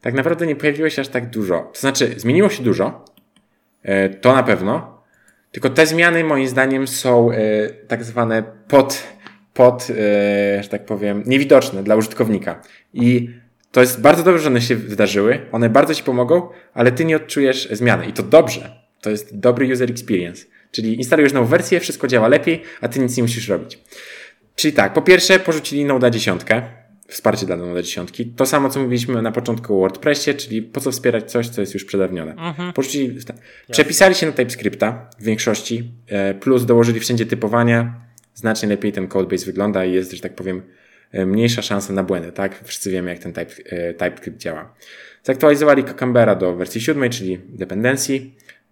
tak 0.00 0.14
naprawdę 0.14 0.46
nie 0.46 0.56
pojawiło 0.56 0.90
się 0.90 1.02
aż 1.02 1.08
tak 1.08 1.30
dużo. 1.30 1.70
To 1.74 1.80
znaczy, 1.80 2.14
zmieniło 2.16 2.48
się 2.48 2.62
dużo, 2.62 3.04
e, 3.82 4.08
to 4.08 4.34
na 4.34 4.42
pewno, 4.42 5.02
tylko 5.52 5.70
te 5.70 5.86
zmiany 5.86 6.24
moim 6.24 6.48
zdaniem 6.48 6.86
są 6.86 7.30
e, 7.30 7.36
tak 7.70 8.04
zwane 8.04 8.42
pod, 8.68 9.02
pod 9.54 9.86
że 10.60 10.68
tak 10.68 10.86
powiem, 10.86 11.22
niewidoczne 11.26 11.82
dla 11.82 11.96
użytkownika. 11.96 12.62
I 12.94 13.30
to 13.72 13.80
jest 13.80 14.00
bardzo 14.00 14.22
dobrze, 14.22 14.42
że 14.42 14.48
one 14.48 14.60
się 14.60 14.76
wydarzyły, 14.76 15.40
one 15.52 15.70
bardzo 15.70 15.94
ci 15.94 16.02
pomogą, 16.02 16.48
ale 16.74 16.92
ty 16.92 17.04
nie 17.04 17.16
odczujesz 17.16 17.68
zmiany. 17.70 18.06
I 18.06 18.12
to 18.12 18.22
dobrze. 18.22 18.82
To 19.00 19.10
jest 19.10 19.38
dobry 19.38 19.72
user 19.72 19.90
experience. 19.90 20.46
Czyli 20.72 20.96
instalujesz 20.96 21.32
nową 21.32 21.46
wersję, 21.46 21.80
wszystko 21.80 22.06
działa 22.06 22.28
lepiej, 22.28 22.62
a 22.80 22.88
ty 22.88 23.00
nic 23.00 23.16
nie 23.16 23.22
musisz 23.22 23.48
robić. 23.48 23.78
Czyli 24.54 24.74
tak, 24.74 24.92
po 24.92 25.02
pierwsze 25.02 25.38
porzucili 25.38 25.84
Node 25.84 26.10
10, 26.10 26.42
wsparcie 27.08 27.46
dla 27.46 27.56
Node 27.56 27.82
10. 27.82 28.22
To 28.36 28.46
samo, 28.46 28.68
co 28.68 28.80
mówiliśmy 28.80 29.22
na 29.22 29.32
początku 29.32 29.76
o 29.76 29.80
WordPressie, 29.80 30.34
czyli 30.34 30.62
po 30.62 30.80
co 30.80 30.90
wspierać 30.90 31.30
coś, 31.30 31.48
co 31.48 31.60
jest 31.60 31.74
już 31.74 31.84
przedawnione. 31.84 32.32
Mhm. 32.32 32.72
Porzucili, 32.72 33.18
przepisali 33.70 34.14
się 34.14 34.26
na 34.26 34.32
TypeScripta 34.32 35.10
w 35.18 35.24
większości, 35.24 35.92
e, 36.06 36.34
plus 36.34 36.64
dołożyli 36.64 37.00
wszędzie 37.00 37.26
typowania. 37.26 38.00
Znacznie 38.34 38.68
lepiej 38.68 38.92
ten 38.92 39.08
codebase 39.08 39.46
wygląda 39.46 39.84
i 39.84 39.92
jest, 39.92 40.12
że 40.12 40.20
tak 40.20 40.34
powiem, 40.34 40.62
e, 41.12 41.26
mniejsza 41.26 41.62
szansa 41.62 41.92
na 41.92 42.02
błędy, 42.02 42.32
tak? 42.32 42.60
Wszyscy 42.64 42.90
wiemy, 42.90 43.10
jak 43.10 43.18
ten 43.18 43.32
type, 43.32 43.52
e, 43.66 43.94
TypeScript 43.94 44.38
działa. 44.38 44.74
Zaktualizowali 45.22 45.84
Cucumbera 45.84 46.34
do 46.34 46.54
wersji 46.54 46.80
7, 46.80 47.10
czyli 47.10 47.38
dependency 47.48 48.20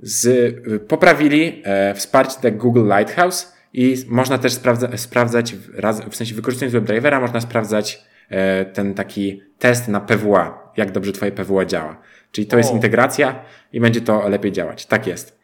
z, 0.03 0.55
poprawili 0.89 1.63
e, 1.65 1.95
wsparcie 1.95 2.41
tak 2.43 2.57
Google 2.57 2.93
Lighthouse 2.99 3.53
i 3.73 3.97
można 4.09 4.39
też 4.39 4.53
sprawdza, 4.53 4.97
sprawdzać, 4.97 5.55
raz, 5.75 6.01
w 6.01 6.17
sensie 6.17 6.35
wykorzystując 6.35 6.73
WebDrivera, 6.73 7.21
można 7.21 7.41
sprawdzać 7.41 8.05
e, 8.29 8.65
ten 8.65 8.95
taki 8.95 9.43
test 9.59 9.89
na 9.89 10.01
PWA, 10.01 10.73
jak 10.77 10.91
dobrze 10.91 11.13
twoje 11.13 11.33
PWA 11.33 11.65
działa. 11.65 11.97
Czyli 12.33 12.47
to 12.47 12.57
o. 12.57 12.59
jest 12.59 12.73
integracja 12.73 13.45
i 13.73 13.81
będzie 13.81 14.01
to 14.01 14.29
lepiej 14.29 14.53
działać. 14.53 14.87
Tak 14.87 15.07
jest. 15.07 15.41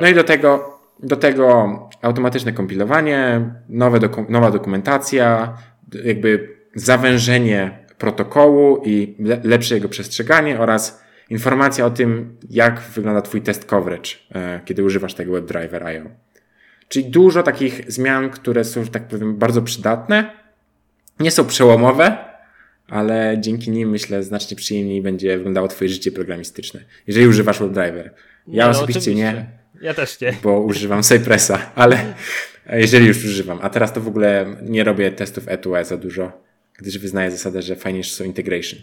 No 0.00 0.08
i 0.08 0.14
do 0.14 0.24
tego, 0.24 0.78
do 1.02 1.16
tego 1.16 1.78
automatyczne 2.02 2.52
kompilowanie, 2.52 3.50
nowe 3.68 4.00
doku 4.00 4.26
nowa 4.28 4.50
dokumentacja, 4.50 5.56
jakby 6.04 6.56
zawężenie 6.74 7.86
protokołu 7.98 8.82
i 8.84 9.16
le 9.18 9.40
lepsze 9.44 9.74
jego 9.74 9.88
przestrzeganie 9.88 10.60
oraz 10.60 11.05
informacja 11.30 11.86
o 11.86 11.90
tym, 11.90 12.36
jak 12.50 12.80
wygląda 12.80 13.22
Twój 13.22 13.42
test 13.42 13.64
coverage, 13.64 14.10
e, 14.34 14.60
kiedy 14.64 14.84
używasz 14.84 15.14
tego 15.14 15.32
WebDriver 15.32 15.84
IO. 15.84 16.10
Czyli 16.88 17.04
dużo 17.04 17.42
takich 17.42 17.92
zmian, 17.92 18.30
które 18.30 18.64
są, 18.64 18.84
że 18.84 18.90
tak 18.90 19.08
powiem, 19.08 19.36
bardzo 19.36 19.62
przydatne. 19.62 20.30
Nie 21.20 21.30
są 21.30 21.46
przełomowe, 21.46 22.16
ale 22.88 23.36
dzięki 23.40 23.70
nim 23.70 23.90
myślę 23.90 24.22
znacznie 24.22 24.56
przyjemniej 24.56 25.02
będzie 25.02 25.36
wyglądało 25.36 25.68
Twoje 25.68 25.90
życie 25.90 26.12
programistyczne, 26.12 26.80
jeżeli 27.06 27.26
używasz 27.26 27.58
WebDriver. 27.58 28.14
Ja 28.48 28.64
no, 28.64 28.70
osobiście 28.70 28.98
oczywiście. 29.00 29.32
nie, 29.32 29.46
Ja 29.80 29.94
też 29.94 30.20
nie. 30.20 30.34
bo 30.42 30.60
używam 30.60 31.02
Cypressa, 31.02 31.72
ale 31.74 32.14
jeżeli 32.72 33.06
już 33.06 33.24
używam. 33.24 33.58
A 33.62 33.70
teraz 33.70 33.92
to 33.92 34.00
w 34.00 34.08
ogóle 34.08 34.56
nie 34.62 34.84
robię 34.84 35.12
testów 35.12 35.46
E2E 35.46 35.84
za 35.84 35.96
dużo, 35.96 36.42
gdyż 36.78 36.98
wyznaję 36.98 37.30
zasadę, 37.30 37.62
że 37.62 37.76
fajniejsze 37.76 38.14
są 38.14 38.24
integration. 38.24 38.80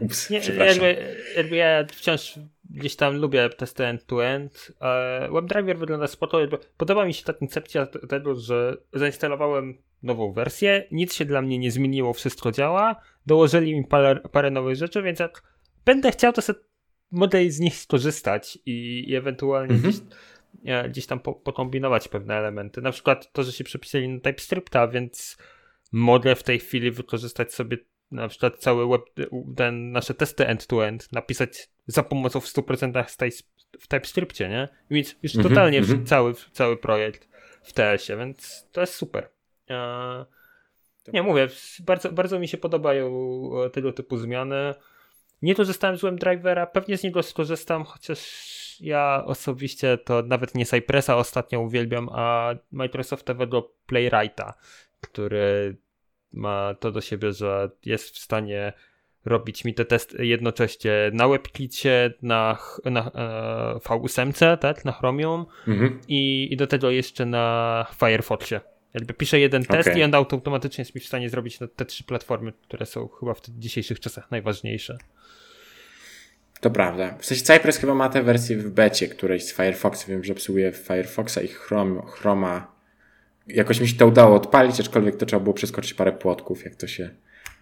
Ups, 0.00 0.30
Nie, 0.30 0.38
jakby, 0.38 1.16
jakby 1.36 1.56
ja 1.56 1.84
wciąż 1.92 2.38
gdzieś 2.70 2.96
tam 2.96 3.16
lubię 3.16 3.48
testy 3.48 3.84
end-to-end. 3.86 4.72
WebDriver 5.32 5.78
wygląda 5.78 6.06
spoko. 6.06 6.38
Podoba 6.76 7.04
mi 7.06 7.14
się 7.14 7.24
ta 7.24 7.32
koncepcja 7.32 7.86
tego, 7.86 8.34
że 8.34 8.76
zainstalowałem 8.92 9.78
nową 10.02 10.32
wersję, 10.32 10.88
nic 10.90 11.14
się 11.14 11.24
dla 11.24 11.42
mnie 11.42 11.58
nie 11.58 11.70
zmieniło, 11.70 12.12
wszystko 12.12 12.52
działa, 12.52 12.96
dołożyli 13.26 13.74
mi 13.74 13.84
parę, 13.84 14.20
parę 14.32 14.50
nowych 14.50 14.76
rzeczy, 14.76 15.02
więc 15.02 15.18
jak 15.18 15.42
będę 15.84 16.12
chciał, 16.12 16.32
to 16.32 16.42
sobie 16.42 16.58
mogę 17.10 17.50
z 17.50 17.60
nich 17.60 17.76
skorzystać 17.76 18.58
i, 18.66 19.04
i 19.08 19.14
ewentualnie 19.14 19.74
Mhm. 19.74 19.92
gdzieś, 19.92 20.04
e, 20.64 20.88
gdzieś 20.88 21.06
tam 21.06 21.20
po, 21.20 21.34
pokombinować 21.34 22.08
pewne 22.08 22.34
elementy. 22.34 22.80
Na 22.82 22.92
przykład 22.92 23.32
to, 23.32 23.42
że 23.42 23.52
się 23.52 23.64
przepisali 23.64 24.08
na 24.08 24.20
TypeScripta, 24.20 24.88
więc 24.88 25.38
mogę 25.92 26.34
w 26.34 26.42
tej 26.42 26.58
chwili 26.58 26.90
wykorzystać 26.90 27.54
sobie 27.54 27.78
na 28.12 28.28
przykład 28.28 28.58
cały 28.58 28.88
web, 28.88 29.02
ten, 29.56 29.92
nasze 29.92 30.14
testy 30.14 30.46
end-to-end, 30.46 31.12
napisać 31.12 31.68
za 31.86 32.02
pomocą 32.02 32.40
w 32.40 32.46
100% 32.46 33.08
z 33.08 33.16
tej, 33.16 33.30
w 33.80 33.86
TypeScriptie, 33.88 34.48
nie? 34.48 34.68
Więc 34.90 35.16
już 35.22 35.36
Mhm, 35.36 35.54
totalnie 35.54 35.78
mhm. 35.78 36.06
cały, 36.06 36.34
cały 36.52 36.76
projekt 36.76 37.28
w 37.62 37.72
TS-ie, 37.72 38.18
więc 38.18 38.68
to 38.72 38.80
jest 38.80 38.94
super. 38.94 39.28
E, 39.70 40.24
nie 41.12 41.22
mówię, 41.22 41.48
bardzo, 41.80 42.12
bardzo 42.12 42.38
mi 42.38 42.48
się 42.48 42.58
podobają 42.58 43.10
e, 43.66 43.70
tego 43.70 43.92
typu 43.92 44.16
zmiany. 44.16 44.74
Nie 45.42 45.54
korzystałem 45.54 45.96
z 45.96 46.02
WebDrivera, 46.02 46.66
pewnie 46.66 46.98
z 46.98 47.02
niego 47.02 47.22
skorzystam, 47.22 47.84
chociaż 47.84 48.20
ja 48.80 49.22
osobiście 49.26 49.98
to 49.98 50.22
nawet 50.22 50.54
nie 50.54 50.66
Cypressa 50.66 51.16
ostatnio 51.16 51.60
uwielbiam, 51.60 52.08
a 52.12 52.54
Microsoftowego 52.72 53.72
Playwrighta, 53.86 54.54
który 55.00 55.76
ma 56.32 56.74
to 56.80 56.90
do 56.92 57.00
siebie, 57.00 57.32
że 57.32 57.70
jest 57.84 58.14
w 58.14 58.18
stanie 58.18 58.72
robić 59.24 59.64
mi 59.64 59.74
te 59.74 59.84
testy 59.84 60.26
jednocześnie 60.26 60.92
na 61.12 61.28
WebKicie, 61.28 62.14
na, 62.22 62.58
na 62.84 63.00
e, 63.00 63.78
V8, 63.78 64.56
tak, 64.58 64.84
na 64.84 64.92
Chromium 64.92 65.46
Mhm. 65.68 66.00
i, 66.08 66.48
i 66.52 66.56
do 66.56 66.66
tego 66.66 66.90
jeszcze 66.90 67.26
na 67.26 67.86
Firefoxie. 67.98 68.60
Jakby 68.94 69.14
piszę 69.14 69.40
jeden 69.40 69.64
test 69.64 69.88
Okej. 69.88 70.00
i 70.00 70.04
on 70.04 70.14
automatycznie 70.14 70.82
jest 70.82 70.94
mi 70.94 71.00
w 71.00 71.06
stanie 71.06 71.30
zrobić 71.30 71.60
na 71.60 71.66
te 71.66 71.84
trzy 71.84 72.04
platformy, 72.04 72.52
które 72.62 72.86
są 72.86 73.08
chyba 73.08 73.34
w 73.34 73.40
dzisiejszych 73.48 74.00
czasach 74.00 74.30
najważniejsze. 74.30 74.98
To 76.60 76.70
prawda. 76.70 77.18
W 77.18 77.24
sensie 77.24 77.44
Cypress 77.44 77.78
chyba 77.78 77.94
ma 77.94 78.08
tę 78.08 78.22
wersję 78.22 78.56
w 78.58 78.70
becie 78.70 79.08
którejś 79.08 79.44
z 79.44 79.56
Firefoxa. 79.56 80.04
Wiem, 80.08 80.24
że 80.24 80.32
obsługuje 80.32 80.72
Firefoxa 80.72 81.38
i 81.44 81.48
Chroma. 81.48 82.71
Jakoś 83.48 83.80
mi 83.80 83.88
się 83.88 83.96
to 83.96 84.06
udało 84.06 84.36
odpalić, 84.36 84.80
aczkolwiek 84.80 85.16
to 85.16 85.26
trzeba 85.26 85.42
było 85.42 85.54
przeskoczyć 85.54 85.94
parę 85.94 86.12
płotków, 86.12 86.64
jak 86.64 86.74
to 86.76 86.86
się 86.86 87.10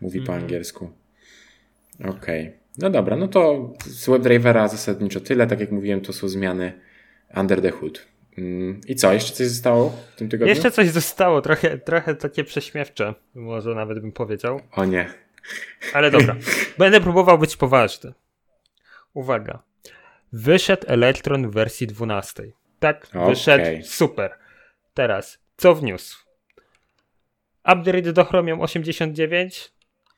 mówi 0.00 0.18
po 0.20 0.24
Mhm. 0.32 0.40
angielsku. 0.42 0.90
Okej. 2.08 2.52
No 2.78 2.90
dobra, 2.90 3.16
no 3.16 3.28
to 3.28 3.70
z 3.86 4.06
WebDrivera 4.08 4.68
zasadniczo 4.68 5.20
tyle. 5.20 5.46
Tak 5.46 5.60
jak 5.60 5.70
mówiłem, 5.70 6.00
to 6.00 6.12
są 6.12 6.28
zmiany 6.28 6.72
under 7.36 7.62
the 7.62 7.70
hood. 7.70 8.06
Mm, 8.38 8.80
I 8.86 8.94
co, 8.94 9.12
jeszcze 9.12 9.32
coś 9.32 9.46
zostało 9.46 9.90
w 10.14 10.18
tym 10.18 10.28
tygodniu? 10.28 10.54
Jeszcze 10.54 10.70
coś 10.70 10.88
zostało, 10.88 11.42
trochę, 11.42 11.78
trochę 11.78 12.14
takie 12.14 12.44
prześmiewcze, 12.44 13.14
może 13.34 13.74
nawet 13.74 14.00
bym 14.00 14.12
powiedział. 14.12 14.60
O 14.72 14.84
nie. 14.84 15.14
Ale 15.94 16.10
dobra, 16.10 16.36
będę 16.78 17.00
próbował 17.00 17.38
być 17.38 17.56
poważny. 17.56 18.12
Uwaga. 19.14 19.62
Wyszedł 20.32 20.82
Electron 20.86 21.50
w 21.50 21.52
wersji 21.54 21.86
12. 21.86 22.42
Tak, 22.78 23.06
Okej. 23.14 23.28
wyszedł, 23.28 23.64
super. 23.84 24.30
Teraz, 24.94 25.38
co 25.60 25.74
wniósł? 25.74 26.18
Upgrade 27.62 28.12
do 28.12 28.24
Chromium 28.24 28.60
89, 28.60 29.72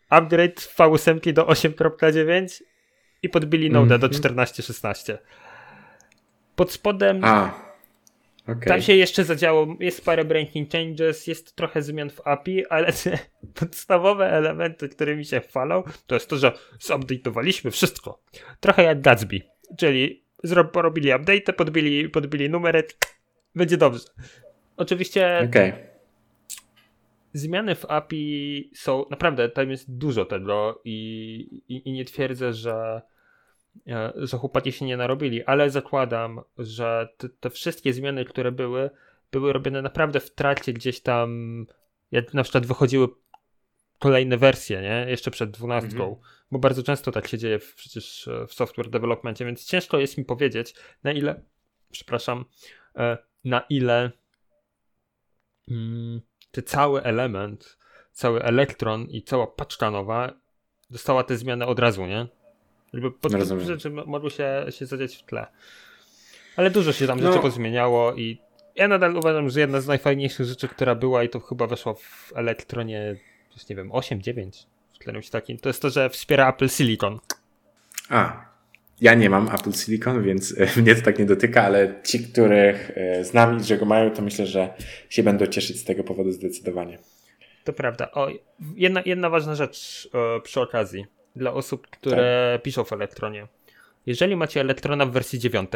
upgrade 0.08 0.60
V8 0.78 1.32
do 1.32 1.46
8.9 1.46 2.62
i 3.22 3.28
podbili 3.28 3.70
Node 3.70 3.98
do 3.98 4.06
Mhm. 4.06 4.22
14.16. 4.22 5.18
Pod 6.56 6.72
spodem 6.72 7.24
A. 7.24 7.54
Okej. 8.48 8.68
tam 8.68 8.82
się 8.82 8.94
jeszcze 8.94 9.24
zadziało, 9.24 9.76
jest 9.80 10.04
parę 10.04 10.24
breaking 10.24 10.70
changes, 10.72 11.26
jest 11.26 11.56
trochę 11.56 11.82
zmian 11.82 12.10
w 12.10 12.20
API, 12.26 12.66
ale 12.66 12.92
te 12.92 13.18
podstawowe 13.60 14.30
elementy, 14.30 14.88
które 14.88 15.16
mi 15.16 15.24
się 15.24 15.40
chwalą, 15.40 15.82
to 16.06 16.14
jest 16.14 16.28
to, 16.28 16.36
że 16.36 16.52
zupdate'owaliśmy 16.80 17.70
wszystko. 17.70 18.22
Trochę 18.60 18.82
jak 18.82 19.00
Gatsby, 19.00 19.40
czyli 19.78 20.24
porobili 20.72 21.14
update, 21.14 21.52
podbili, 21.52 22.08
podbili 22.08 22.50
numerek, 22.50 22.92
będzie 23.54 23.76
dobrze. 23.76 24.04
Oczywiście 24.82 25.46
Okej. 25.48 25.72
zmiany 27.32 27.74
w 27.74 27.84
API 27.84 28.70
są, 28.74 29.04
naprawdę 29.10 29.48
tam 29.48 29.70
jest 29.70 29.96
dużo 29.96 30.24
tego 30.24 30.80
i, 30.84 31.62
i, 31.68 31.88
i 31.88 31.92
nie 31.92 32.04
twierdzę, 32.04 32.52
że, 32.52 33.02
e, 33.88 34.12
że 34.16 34.38
chłopaki 34.38 34.72
się 34.72 34.84
nie 34.84 34.96
narobili, 34.96 35.44
ale 35.44 35.70
zakładam, 35.70 36.40
że 36.58 37.08
te, 37.16 37.28
te 37.28 37.50
wszystkie 37.50 37.92
zmiany, 37.92 38.24
które 38.24 38.52
były, 38.52 38.90
były 39.32 39.52
robione 39.52 39.82
naprawdę 39.82 40.20
w 40.20 40.30
trakcie 40.30 40.72
gdzieś 40.72 41.00
tam, 41.00 41.66
jak 42.10 42.34
na 42.34 42.42
przykład 42.42 42.66
wychodziły 42.66 43.08
kolejne 43.98 44.36
wersje, 44.36 44.82
nie? 44.82 45.06
Jeszcze 45.08 45.30
przed 45.30 45.50
dwunastką, 45.50 46.04
Mhm. 46.04 46.16
bo 46.50 46.58
bardzo 46.58 46.82
często 46.82 47.12
tak 47.12 47.28
się 47.28 47.38
dzieje 47.38 47.58
w, 47.58 47.74
przecież 47.74 48.28
e, 48.28 48.46
w 48.46 48.52
software 48.54 48.90
developmentie, 48.90 49.44
więc 49.44 49.64
ciężko 49.64 49.98
jest 49.98 50.18
mi 50.18 50.24
powiedzieć, 50.24 50.74
na 51.04 51.12
ile, 51.12 51.42
przepraszam, 51.90 52.44
e, 52.96 53.18
na 53.44 53.60
ile 53.60 53.98
mm, 54.00 54.12
ten 56.50 56.64
cały 56.64 57.02
element, 57.02 57.78
cały 58.12 58.42
elektron 58.42 59.06
i 59.10 59.22
cała 59.22 59.46
paczka 59.46 59.90
nowa 59.90 60.32
dostała 60.90 61.24
te 61.24 61.36
zmiany 61.36 61.66
od 61.66 61.78
razu, 61.78 62.06
nie? 62.06 62.26
Jakby 62.92 63.10
pod, 63.10 63.32
Rozumiem. 63.32 63.64
rzeczy 63.66 63.90
mogły 63.90 64.30
się, 64.30 64.66
się 64.70 64.86
zadziać 64.86 65.16
w 65.16 65.22
tle. 65.22 65.46
Ale 66.56 66.70
dużo 66.70 66.92
się 66.92 67.06
tam 67.06 67.20
No. 67.20 67.26
rzeczy 67.32 67.42
pozmieniało 67.42 68.14
i 68.14 68.38
ja 68.74 68.88
nadal 68.88 69.16
uważam, 69.16 69.50
że 69.50 69.60
jedna 69.60 69.80
z 69.80 69.86
najfajniejszych 69.86 70.46
rzeczy, 70.46 70.68
która 70.68 70.94
była 70.94 71.24
i 71.24 71.28
to 71.28 71.40
chyba 71.40 71.66
weszła 71.66 71.94
w 71.94 72.32
elektronie, 72.34 73.16
już 73.56 73.68
nie 73.68 73.76
wiem, 73.76 73.92
8, 73.92 74.22
9, 74.22 74.66
w 74.94 74.98
którymś 74.98 75.30
takim, 75.30 75.58
to 75.58 75.68
jest 75.68 75.82
to, 75.82 75.90
że 75.90 76.10
wspiera 76.10 76.48
Apple 76.50 76.68
Silicon. 76.68 77.18
A, 78.08 78.46
ja 79.02 79.14
nie 79.14 79.30
mam 79.30 79.48
Apple 79.48 79.72
Silicon, 79.72 80.22
więc 80.22 80.54
e, 80.58 80.80
mnie 80.80 80.94
to 80.94 81.02
tak 81.02 81.18
nie 81.18 81.24
dotyka, 81.24 81.62
ale 81.64 81.94
ci, 82.04 82.24
których 82.24 82.90
e, 82.94 83.24
znam 83.24 83.58
i 83.60 83.64
że 83.64 83.78
go 83.78 83.84
mają, 83.84 84.10
to 84.10 84.22
myślę, 84.22 84.46
że 84.46 84.74
się 85.08 85.22
będą 85.22 85.46
cieszyć 85.46 85.80
z 85.80 85.84
tego 85.84 86.04
powodu 86.04 86.32
zdecydowanie. 86.32 86.98
To 87.64 87.72
prawda. 87.72 88.10
O, 88.10 88.28
jedna, 88.76 89.02
jedna 89.06 89.30
ważna 89.30 89.54
rzecz 89.54 90.08
e, 90.14 90.40
przy 90.40 90.60
okazji 90.60 91.06
dla 91.36 91.52
osób, 91.52 91.86
które 91.86 92.58
piszą 92.62 92.84
w 92.84 92.92
Elektronie. 92.92 93.46
Jeżeli 94.06 94.36
macie 94.36 94.60
Elektrona 94.60 95.06
w 95.06 95.12
wersji 95.12 95.38
9, 95.38 95.70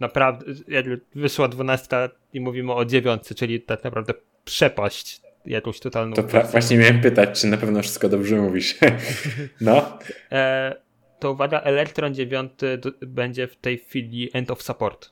naprawdę, 0.00 0.44
jak 0.68 0.86
wyszła 1.14 1.48
12 1.48 2.08
i 2.32 2.40
mówimy 2.40 2.72
o 2.72 2.84
9, 2.84 3.22
czyli 3.36 3.60
tak 3.60 3.84
naprawdę 3.84 4.14
przepaść 4.44 5.20
jakąś 5.46 5.80
totalną 5.80 6.14
To 6.14 6.22
pra- 6.22 6.50
właśnie 6.50 6.78
miałem 6.78 7.00
pytać, 7.00 7.40
czy 7.40 7.46
na 7.46 7.56
pewno 7.56 7.82
wszystko 7.82 8.08
dobrze 8.08 8.36
mówisz. 8.36 8.78
no, 9.60 9.98
e, 10.32 10.83
to 11.24 11.32
uwaga, 11.32 11.60
Elektron 11.60 12.14
9 12.14 12.52
do, 12.78 12.90
będzie 13.00 13.46
w 13.46 13.56
tej 13.56 13.78
chwili 13.78 14.30
end 14.32 14.50
of 14.50 14.62
support. 14.62 15.10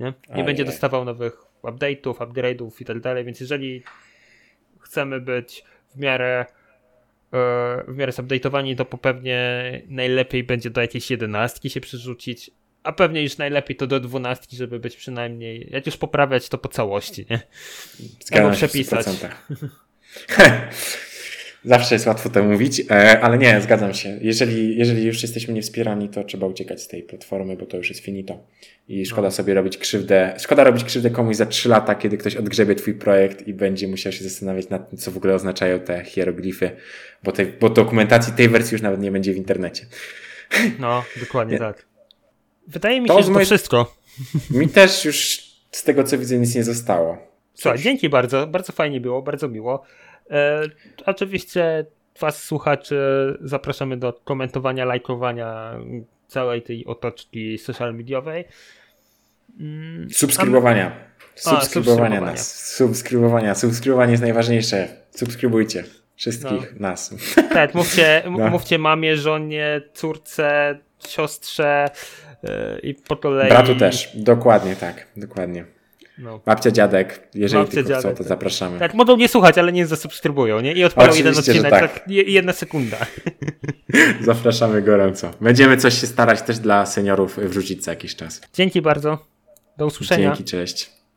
Nie, 0.00 0.12
nie 0.34 0.44
będzie 0.44 0.64
dostawał 0.64 1.04
nowych 1.04 1.36
update'ów, 1.62 2.14
upgrade'ów 2.14 2.70
i 2.80 2.84
tak 2.84 3.00
dalej, 3.00 3.24
więc 3.24 3.40
jeżeli 3.40 3.82
chcemy 4.80 5.20
być 5.20 5.64
w 5.94 5.98
miarę 5.98 6.46
e, 7.32 7.84
w 7.88 7.96
miarę 7.96 8.12
zupdate'owani, 8.12 8.76
to 8.76 8.84
pewnie 8.84 9.62
najlepiej 9.88 10.44
będzie 10.44 10.70
do 10.70 10.80
jakiejś 10.80 11.10
jedenastki 11.10 11.70
się 11.70 11.80
przerzucić, 11.80 12.50
a 12.82 12.92
pewnie 12.92 13.22
już 13.22 13.38
najlepiej 13.38 13.76
to 13.76 13.86
do 13.86 14.00
dwunastki, 14.00 14.56
żeby 14.56 14.80
być 14.80 14.96
przynajmniej, 14.96 15.68
jak 15.70 15.86
już 15.86 15.96
poprawiać 15.96 16.48
to 16.48 16.58
po 16.58 16.68
całości, 16.68 17.26
nie? 17.30 17.40
zgadzam 18.20 18.44
Albo 18.44 18.56
przepisać. 18.56 19.06
100%. 21.64 21.68
Zawsze 21.68 21.94
jest 21.94 22.06
łatwo 22.06 22.30
to 22.30 22.42
mówić, 22.42 22.82
e, 22.90 23.20
ale 23.20 23.38
nie, 23.38 23.60
zgadzam 23.60 23.94
się. 23.94 24.18
Jeżeli, 24.20 24.78
jeżeli 24.78 25.04
już 25.06 25.22
jesteśmy 25.22 25.54
niewspierani, 25.54 26.08
to 26.08 26.24
trzeba 26.24 26.46
uciekać 26.46 26.82
z 26.82 26.88
tej 26.88 27.02
platformy, 27.02 27.56
bo 27.56 27.66
to 27.66 27.76
już 27.76 27.88
jest 27.88 28.00
finito. 28.00 28.38
I 28.88 29.06
szkoda 29.06 29.28
No. 29.28 29.32
sobie 29.32 29.54
robić 29.54 29.78
krzywdę. 29.78 30.34
Szkoda 30.38 30.64
robić 30.64 30.84
krzywdę 30.84 31.10
komuś 31.10 31.36
za 31.36 31.46
3 31.46 31.68
lata, 31.68 31.94
kiedy 31.94 32.16
ktoś 32.16 32.36
odgrzebie 32.36 32.74
twój 32.74 32.94
projekt 32.94 33.48
i 33.48 33.54
będzie 33.54 33.88
musiał 33.88 34.12
się 34.12 34.24
zastanawiać 34.24 34.68
nad 34.68 34.90
tym, 34.90 34.98
co 34.98 35.10
w 35.10 35.16
ogóle 35.16 35.34
oznaczają 35.34 35.80
te 35.80 36.04
hieroglify, 36.04 36.70
bo, 37.22 37.32
tej, 37.32 37.46
bo 37.46 37.70
dokumentacji 37.70 38.32
tej 38.32 38.48
wersji 38.48 38.74
już 38.74 38.82
nawet 38.82 39.00
nie 39.00 39.10
będzie 39.12 39.32
w 39.32 39.36
internecie. 39.36 39.86
No, 40.78 41.04
dokładnie 41.20 41.52
Nie. 41.52 41.58
tak. 41.58 41.86
Wydaje 42.66 43.00
mi 43.00 43.08
To 43.08 43.14
się, 43.16 43.20
że 43.22 43.26
to 43.26 43.32
mojej- 43.32 43.46
wszystko. 43.46 43.94
Mi 44.50 44.68
też 44.68 45.04
już 45.04 45.42
z 45.70 45.82
tego 45.84 46.04
co 46.04 46.18
widzę 46.18 46.38
nic 46.38 46.54
nie 46.54 46.64
zostało. 46.64 47.18
Słuchaj, 47.54 47.78
dzięki 47.78 48.08
bardzo, 48.08 48.46
bardzo 48.46 48.72
fajnie 48.72 49.00
było, 49.00 49.22
bardzo 49.22 49.48
miło. 49.48 49.82
E, 50.30 50.62
oczywiście 51.06 51.86
Was, 52.20 52.42
słuchaczy, 52.44 52.98
zapraszamy 53.40 53.96
do 53.96 54.12
komentowania, 54.12 54.84
lajkowania 54.84 55.74
całej 56.28 56.62
tej 56.62 56.86
otoczki 56.86 57.58
social 57.58 57.94
mediowej. 57.94 58.44
Mm, 59.60 60.10
Subskrybowania. 60.10 60.92
Subskrybowania 61.34 61.60
subskrybowania. 61.64 62.20
nas. 62.20 62.74
Subskrybowania. 62.76 63.54
Subskrybowanie 63.54 64.10
jest 64.10 64.22
najważniejsze. 64.22 64.88
Subskrybujcie. 65.10 65.84
Wszystkich 66.16 66.80
nas. 66.80 67.14
a- 67.38 67.42
Tak, 67.54 67.74
mówcie, 67.74 68.22
No. 68.38 68.48
mówcie 68.50 68.78
mamie, 68.78 69.16
żonie, 69.16 69.80
córce, 69.94 70.78
siostrze 71.08 71.90
e, 72.44 72.78
i 72.78 72.94
po 72.94 73.16
kolei... 73.16 73.48
Bratu 73.48 73.76
też. 73.76 74.10
Dokładnie 74.14 74.76
tak. 74.76 75.06
Dokładnie. 75.16 75.64
No. 76.18 76.40
Babcia, 76.46 76.70
dziadek. 76.70 77.28
Jeżeli 77.34 77.62
Babcia, 77.62 77.74
tylko 77.74 77.90
chcą, 77.90 78.02
dziadek, 78.02 78.16
to 78.18 78.24
tak. 78.24 78.28
zapraszamy. 78.28 78.78
Tak, 78.78 78.94
mogą 78.94 79.16
nie 79.16 79.28
słuchać, 79.28 79.58
ale 79.58 79.72
nie 79.72 79.86
zasubskrybują, 79.86 80.60
nie? 80.60 80.72
I 80.72 80.84
odpalą 80.84 81.14
jeden 81.14 81.38
odcinek, 81.38 81.70
tak. 81.70 81.92
tak, 81.92 82.08
je- 82.08 82.22
jedna 82.22 82.52
sekunda. 82.52 82.96
Zapraszamy 84.20 84.82
gorąco. 84.82 85.30
Będziemy 85.40 85.76
coś 85.76 86.00
się 86.00 86.06
starać 86.06 86.42
też 86.42 86.58
dla 86.58 86.86
seniorów 86.86 87.36
wrzucić 87.38 87.84
co 87.84 87.90
jakiś 87.90 88.16
czas. 88.16 88.40
Dzięki 88.54 88.82
bardzo. 88.82 89.18
Do 89.78 89.86
usłyszenia. 89.86 90.28
Dzięki, 90.28 90.44
cześć. 90.44 90.90